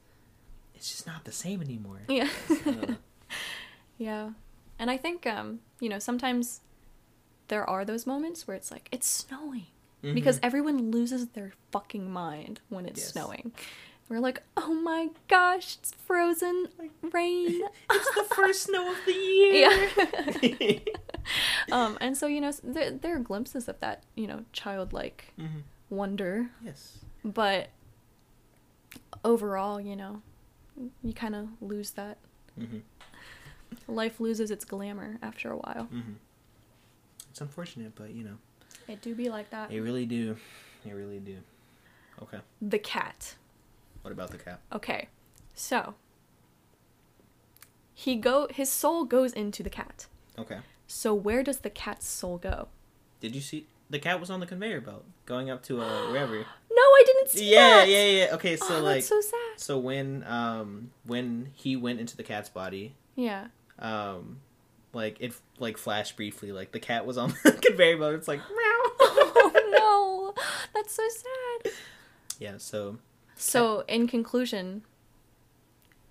it's 0.74 0.90
just 0.90 1.06
not 1.06 1.24
the 1.24 1.32
same 1.32 1.62
anymore. 1.62 2.00
Yeah. 2.08 2.28
Yeah. 3.98 4.30
And 4.78 4.90
I 4.90 4.96
think 4.96 5.26
um, 5.26 5.60
you 5.80 5.88
know, 5.88 5.98
sometimes 5.98 6.60
there 7.48 7.68
are 7.68 7.84
those 7.84 8.06
moments 8.06 8.46
where 8.46 8.56
it's 8.56 8.70
like 8.70 8.88
it's 8.90 9.06
snowing 9.06 9.66
because 10.12 10.36
Mhm. 10.38 10.44
everyone 10.44 10.90
loses 10.90 11.28
their 11.28 11.52
fucking 11.72 12.10
mind 12.10 12.60
when 12.68 12.86
it's 12.86 13.00
Yes. 13.00 13.12
snowing. 13.12 13.52
We're 14.08 14.20
like, 14.20 14.42
"Oh 14.56 14.74
my 14.74 15.08
gosh, 15.28 15.76
it's 15.78 15.92
frozen 15.92 16.68
rain." 17.02 17.62
it's 17.90 18.14
the 18.14 18.24
first 18.34 18.64
snow 18.64 18.90
of 18.92 18.98
the 19.06 19.12
year. 19.14 19.90
yeah. 20.42 20.78
um 21.72 21.96
and 22.00 22.16
so, 22.16 22.26
you 22.26 22.40
know, 22.40 22.52
there, 22.62 22.90
there 22.90 23.16
are 23.16 23.20
glimpses 23.20 23.66
of 23.68 23.80
that, 23.80 24.02
you 24.14 24.26
know, 24.26 24.44
childlike 24.52 25.32
hmm 25.36 25.60
wonder, 25.90 26.50
Yes. 26.64 27.04
but 27.24 27.70
overall, 29.24 29.80
you 29.80 29.96
know, 29.96 30.22
you 31.02 31.12
kind 31.12 31.34
of 31.34 31.48
lose 31.60 31.92
that. 31.92 32.18
hmm 32.58 32.78
Life 33.88 34.20
loses 34.20 34.50
its 34.50 34.64
glamour 34.64 35.18
after 35.22 35.50
a 35.50 35.56
while. 35.56 35.84
hmm 35.84 36.14
It's 37.30 37.40
unfortunate, 37.40 37.94
but 37.94 38.10
you 38.10 38.24
know, 38.24 38.36
It 38.88 39.00
do 39.02 39.14
be 39.14 39.28
like 39.28 39.50
that. 39.50 39.70
they 39.70 39.80
really 39.80 40.06
do. 40.06 40.36
They 40.84 40.92
really 40.92 41.18
do. 41.18 41.36
Okay. 42.22 42.38
The 42.60 42.78
cat. 42.78 43.34
What 44.02 44.12
about 44.12 44.30
the 44.30 44.38
cat? 44.38 44.60
Okay, 44.72 45.08
so 45.54 45.94
he 47.94 48.16
go 48.16 48.48
his 48.50 48.70
soul 48.70 49.04
goes 49.04 49.32
into 49.32 49.62
the 49.62 49.70
cat. 49.70 50.06
Okay. 50.38 50.58
So 50.86 51.14
where 51.14 51.42
does 51.42 51.58
the 51.60 51.70
cat's 51.70 52.06
soul 52.06 52.38
go? 52.38 52.68
Did 53.20 53.34
you 53.34 53.40
see 53.40 53.66
the 53.88 53.98
cat 53.98 54.20
was 54.20 54.30
on 54.30 54.40
the 54.40 54.46
conveyor 54.46 54.80
belt 54.80 55.04
going 55.26 55.50
up 55.50 55.62
to 55.64 55.80
uh, 55.80 56.10
wherever? 56.10 56.44
No, 56.76 56.82
I 56.82 57.02
didn't 57.06 57.28
see 57.30 57.52
yeah, 57.52 57.60
that. 57.60 57.88
yeah, 57.88 58.04
yeah. 58.04 58.24
Yeah. 58.26 58.34
Okay, 58.34 58.56
so 58.56 58.78
oh, 58.78 58.80
like, 58.80 58.94
that's 58.96 59.06
so 59.08 59.20
sad. 59.20 59.38
so 59.58 59.78
when 59.78 60.24
um 60.26 60.90
when 61.04 61.50
he 61.54 61.76
went 61.76 62.00
into 62.00 62.16
the 62.16 62.24
cat's 62.24 62.48
body, 62.48 62.96
Yeah. 63.14 63.46
um, 63.78 64.40
like 64.92 65.16
it 65.20 65.34
like 65.60 65.78
flashed 65.78 66.16
briefly, 66.16 66.50
like 66.50 66.72
the 66.72 66.80
cat 66.80 67.06
was 67.06 67.16
on 67.16 67.32
the 67.44 67.52
conveyor 67.52 67.96
belt. 67.98 68.14
It's 68.14 68.26
like 68.26 68.40
that's 70.74 70.92
so 70.94 71.02
sad. 71.08 71.72
yeah. 72.38 72.54
So 72.58 72.98
So 73.36 73.80
in 73.88 74.06
conclusion, 74.08 74.82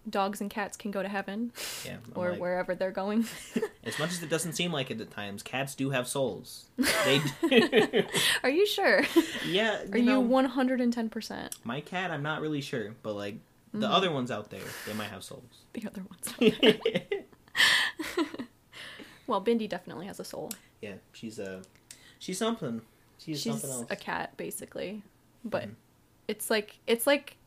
dogs 0.09 0.41
and 0.41 0.49
cats 0.49 0.75
can 0.75 0.91
go 0.91 1.01
to 1.01 1.07
heaven 1.07 1.51
yeah, 1.85 1.95
I'm 2.05 2.11
or 2.15 2.31
like, 2.31 2.39
wherever 2.39 2.75
they're 2.75 2.91
going. 2.91 3.25
As 3.85 3.97
much 3.99 4.11
as 4.11 4.23
it 4.23 4.29
doesn't 4.29 4.53
seem 4.53 4.71
like 4.71 4.89
it 4.91 4.99
at 5.01 5.11
times, 5.11 5.43
cats 5.43 5.75
do 5.75 5.89
have 5.91 6.07
souls. 6.07 6.65
They 7.05 7.21
do. 7.49 8.03
Are 8.43 8.49
you 8.49 8.65
sure? 8.65 9.01
yeah, 9.45 9.81
Are 9.91 9.97
you 9.97 10.03
know, 10.05 10.19
you 10.21 10.27
one 10.27 10.45
hundred 10.45 10.79
and 10.81 10.91
ten 10.93 11.09
percent? 11.09 11.55
my 11.63 11.81
cat, 11.81 12.09
I'm 12.11 12.23
not 12.23 12.41
really 12.41 12.61
sure, 12.61 12.93
but 13.03 13.13
like 13.13 13.35
the 13.73 13.79
Mm-hmm. 13.79 13.91
other 13.91 14.11
ones 14.11 14.29
out 14.29 14.51
there, 14.51 14.61
they 14.85 14.93
might 14.93 15.09
have 15.09 15.23
souls. 15.23 15.63
The 15.73 15.87
other 15.87 16.03
ones. 16.03 16.53
well, 19.27 19.41
Bindi 19.43 19.67
definitely 19.67 20.05
has 20.05 20.19
a 20.19 20.23
soul. 20.23 20.51
yeah, 20.81 20.95
she's 21.11 21.39
uh, 21.39 21.63
she's 22.19 22.37
something. 22.37 22.81
She's, 23.25 23.41
She's 23.41 23.63
a 23.89 23.95
cat, 23.95 24.35
basically. 24.37 25.03
But 25.45 25.65
Mhm. 25.69 25.75
it's 26.27 26.49
like 26.49 26.77
it's 26.87 27.05
like 27.07 27.37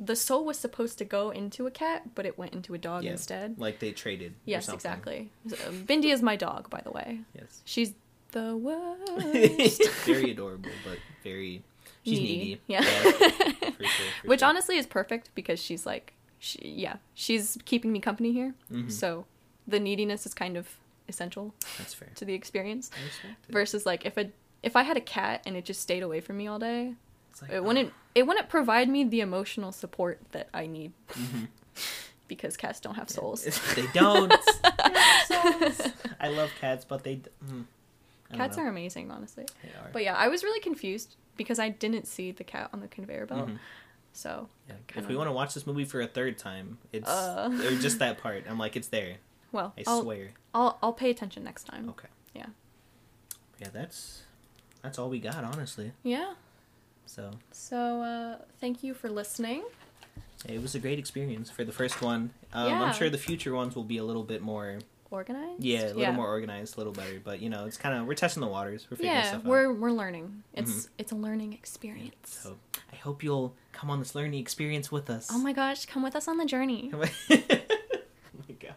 the 0.00 0.16
soul 0.16 0.44
was 0.44 0.58
supposed 0.58 0.98
to 0.98 1.04
go 1.04 1.30
into 1.30 1.66
a 1.66 1.70
cat, 1.70 2.14
but 2.14 2.26
it 2.26 2.36
went 2.36 2.52
into 2.54 2.74
a 2.74 2.78
dog 2.78 3.04
Yeah. 3.04 3.12
instead. 3.12 3.58
Like 3.58 3.78
they 3.78 3.92
traded. 3.92 4.34
Yes, 4.44 4.68
exactly. 4.68 5.30
So, 5.48 5.56
Bindi 5.56 6.06
is 6.12 6.22
my 6.22 6.34
dog, 6.36 6.68
by 6.70 6.80
the 6.80 6.90
way. 6.90 7.20
Yes. 7.36 7.62
She's 7.64 7.94
the 8.32 8.56
worst. 8.66 9.82
very 10.04 10.30
adorable, 10.32 10.70
but 10.84 10.98
very. 11.22 11.62
She's 12.04 12.18
Needy. 12.18 12.36
needy. 12.36 12.60
Yeah. 12.66 12.82
for 12.82 13.84
sure. 13.84 14.06
for 14.22 14.28
Which 14.28 14.40
sure. 14.40 14.48
honestly 14.48 14.76
is 14.76 14.86
perfect 14.86 15.30
because 15.36 15.60
she's 15.62 15.86
like, 15.86 16.14
she, 16.40 16.58
yeah, 16.76 16.96
she's 17.14 17.56
keeping 17.64 17.92
me 17.92 18.00
company 18.00 18.32
here. 18.32 18.54
Mhm. 18.72 18.90
So 18.90 19.26
the 19.68 19.78
neediness 19.78 20.26
is 20.26 20.34
kind 20.34 20.56
of 20.56 20.78
essential 21.08 21.54
That's 21.78 21.94
fair. 21.94 22.08
to 22.16 22.24
the 22.24 22.34
experience. 22.34 22.90
I 22.98 23.04
respect 23.04 23.48
it. 23.48 23.52
Versus 23.52 23.86
like 23.86 24.04
if 24.04 24.16
a 24.16 24.30
if 24.62 24.76
I 24.76 24.82
had 24.82 24.96
a 24.96 25.00
cat 25.00 25.42
and 25.46 25.56
it 25.56 25.64
just 25.64 25.80
stayed 25.80 26.02
away 26.02 26.20
from 26.20 26.36
me 26.36 26.46
all 26.46 26.58
day, 26.58 26.94
like, 27.40 27.50
it 27.50 27.64
wouldn't 27.64 27.92
it 28.14 28.26
wouldn't 28.26 28.48
provide 28.48 28.88
me 28.88 29.04
the 29.04 29.20
emotional 29.20 29.72
support 29.72 30.20
that 30.32 30.48
I 30.52 30.66
need 30.66 30.92
Mhm. 31.10 31.48
because 32.28 32.56
cats 32.56 32.78
don't 32.80 32.94
have 32.96 33.10
souls. 33.10 33.44
they 33.74 33.86
don't. 33.94 34.32
They 34.84 34.98
have 34.98 35.26
souls. 35.26 35.92
I 36.20 36.28
love 36.28 36.50
cats, 36.60 36.84
but 36.84 37.04
they. 37.04 37.16
d- 37.16 37.30
Mm, 37.48 37.64
Cats 38.36 38.56
know. 38.56 38.62
are 38.64 38.68
amazing, 38.68 39.10
honestly. 39.10 39.44
They 39.62 39.68
are. 39.70 39.90
But 39.92 40.04
yeah, 40.04 40.14
I 40.14 40.28
was 40.28 40.42
really 40.42 40.60
confused 40.60 41.16
because 41.36 41.58
I 41.58 41.68
didn't 41.68 42.06
see 42.06 42.30
the 42.32 42.44
cat 42.44 42.70
on 42.72 42.80
the 42.80 42.88
conveyor 42.88 43.26
belt. 43.26 43.48
Mhm. 43.48 43.58
So 44.14 44.48
Yeah. 44.68 44.76
If 44.96 45.06
we 45.08 45.16
want 45.16 45.28
to 45.28 45.32
watch 45.32 45.52
this 45.54 45.66
movie 45.66 45.84
for 45.84 46.00
a 46.00 46.06
third 46.06 46.38
time, 46.38 46.78
it's 46.92 47.08
Uh. 47.08 47.50
just 47.80 47.98
that 47.98 48.18
part. 48.18 48.44
I'm 48.48 48.58
like, 48.58 48.74
it's 48.76 48.88
there. 48.88 49.16
well, 49.52 49.74
I 49.76 49.84
I'll, 49.86 50.02
swear. 50.02 50.30
I'll 50.54 50.78
I'll 50.82 50.92
pay 50.94 51.10
attention 51.10 51.44
next 51.44 51.64
time. 51.64 51.88
Okay. 51.90 52.08
Yeah. 52.34 52.46
Yeah, 53.58 53.68
that's 53.72 54.22
that's 54.82 54.98
all 54.98 55.08
we 55.08 55.18
got, 55.20 55.42
honestly. 55.44 55.92
Yeah. 56.02 56.34
So 57.06 57.30
So 57.50 58.02
uh, 58.02 58.38
thank 58.60 58.82
you 58.82 58.94
for 58.94 59.08
listening. 59.10 59.62
it 60.48 60.60
was 60.62 60.74
a 60.74 60.78
great 60.78 60.98
experience 60.98 61.50
for 61.50 61.64
the 61.64 61.72
first 61.72 62.00
one. 62.02 62.30
Um, 62.52 62.68
Yeah. 62.68 62.82
I'm 62.82 62.92
sure 62.94 63.08
the 63.10 63.18
future 63.18 63.54
ones 63.54 63.74
will 63.76 63.84
be 63.84 63.98
a 63.98 64.04
little 64.04 64.22
bit 64.24 64.40
more, 64.42 64.78
Organized. 65.10 65.62
yeah, 65.62 65.88
a 65.88 65.94
little 65.94 66.14
more 66.14 66.26
organized, 66.26 66.76
a 66.76 66.78
little 66.80 66.92
better. 66.92 67.20
But 67.22 67.40
you 67.40 67.50
know, 67.50 67.66
it's 67.66 67.76
kind 67.76 67.96
of 67.98 68.06
we're 68.06 68.14
testing 68.14 68.40
the 68.40 68.46
waters. 68.48 68.86
We're 68.90 68.96
figuring 68.96 69.16
Yeah, 69.18 69.28
stuff 69.28 69.44
we're 69.44 69.72
we're 69.72 69.90
learning. 69.92 70.42
It's 70.54 70.70
Mhm. 70.72 70.88
it's 70.98 71.12
a 71.12 71.16
learning 71.16 71.52
experience. 71.52 72.14
out. 72.24 72.26
So 72.28 72.56
I 72.92 72.96
hope 72.96 73.22
you'll 73.22 73.54
come 73.72 73.90
on 73.90 73.98
this 73.98 74.14
learning 74.14 74.40
experience 74.40 74.90
with 74.90 75.10
us. 75.10 75.28
Oh 75.30 75.38
my 75.38 75.52
gosh, 75.52 75.84
come 75.86 76.02
with 76.02 76.16
us 76.16 76.28
on 76.28 76.38
the 76.38 76.46
journey. 76.46 76.90
oh 76.94 76.98
my 76.98 78.54
god. 78.58 78.74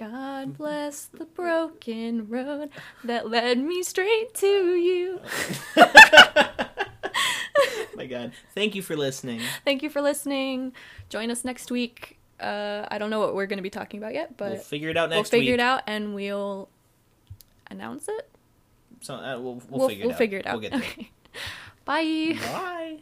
God 0.00 0.56
bless 0.56 1.04
the 1.04 1.26
broken 1.26 2.26
road 2.28 2.70
that 3.04 3.28
led 3.28 3.58
me 3.58 3.82
straight 3.82 4.32
to 4.36 4.46
you. 4.74 5.20
my 7.94 8.06
god. 8.06 8.32
Thank 8.54 8.74
you 8.74 8.80
for 8.80 8.96
listening. 8.96 9.42
Thank 9.64 9.82
you 9.82 9.90
for 9.90 10.00
listening. 10.00 10.72
Join 11.10 11.30
us 11.30 11.44
next 11.44 11.70
week. 11.70 12.18
Uh, 12.40 12.86
I 12.90 12.96
don't 12.96 13.10
know 13.10 13.20
what 13.20 13.34
we're 13.34 13.44
going 13.44 13.58
to 13.58 13.62
be 13.62 13.68
talking 13.68 13.98
about 14.00 14.14
yet, 14.14 14.38
but 14.38 14.52
we'll 14.52 14.60
figure 14.60 14.88
it 14.88 14.96
out 14.96 15.10
next 15.10 15.16
week. 15.16 15.32
we'll 15.32 15.40
figure 15.40 15.52
week. 15.52 15.60
it 15.60 15.62
out 15.62 15.82
and 15.86 16.14
we'll 16.14 16.70
announce 17.70 18.08
it. 18.08 18.30
So 19.02 19.16
uh, 19.16 19.38
we'll, 19.38 19.60
we'll, 19.68 19.80
We'll, 19.80 19.88
figure 19.88 20.04
it 20.04 20.06
we'll 20.06 20.12
out. 20.14 20.18
figure 20.18 20.38
it 20.38 20.46
out. 20.46 20.52
We'll 20.54 20.62
get 20.62 20.72
there. 20.72 20.80
Okay. 20.80 21.10
Bye. 21.84 22.38
Bye. 22.40 22.98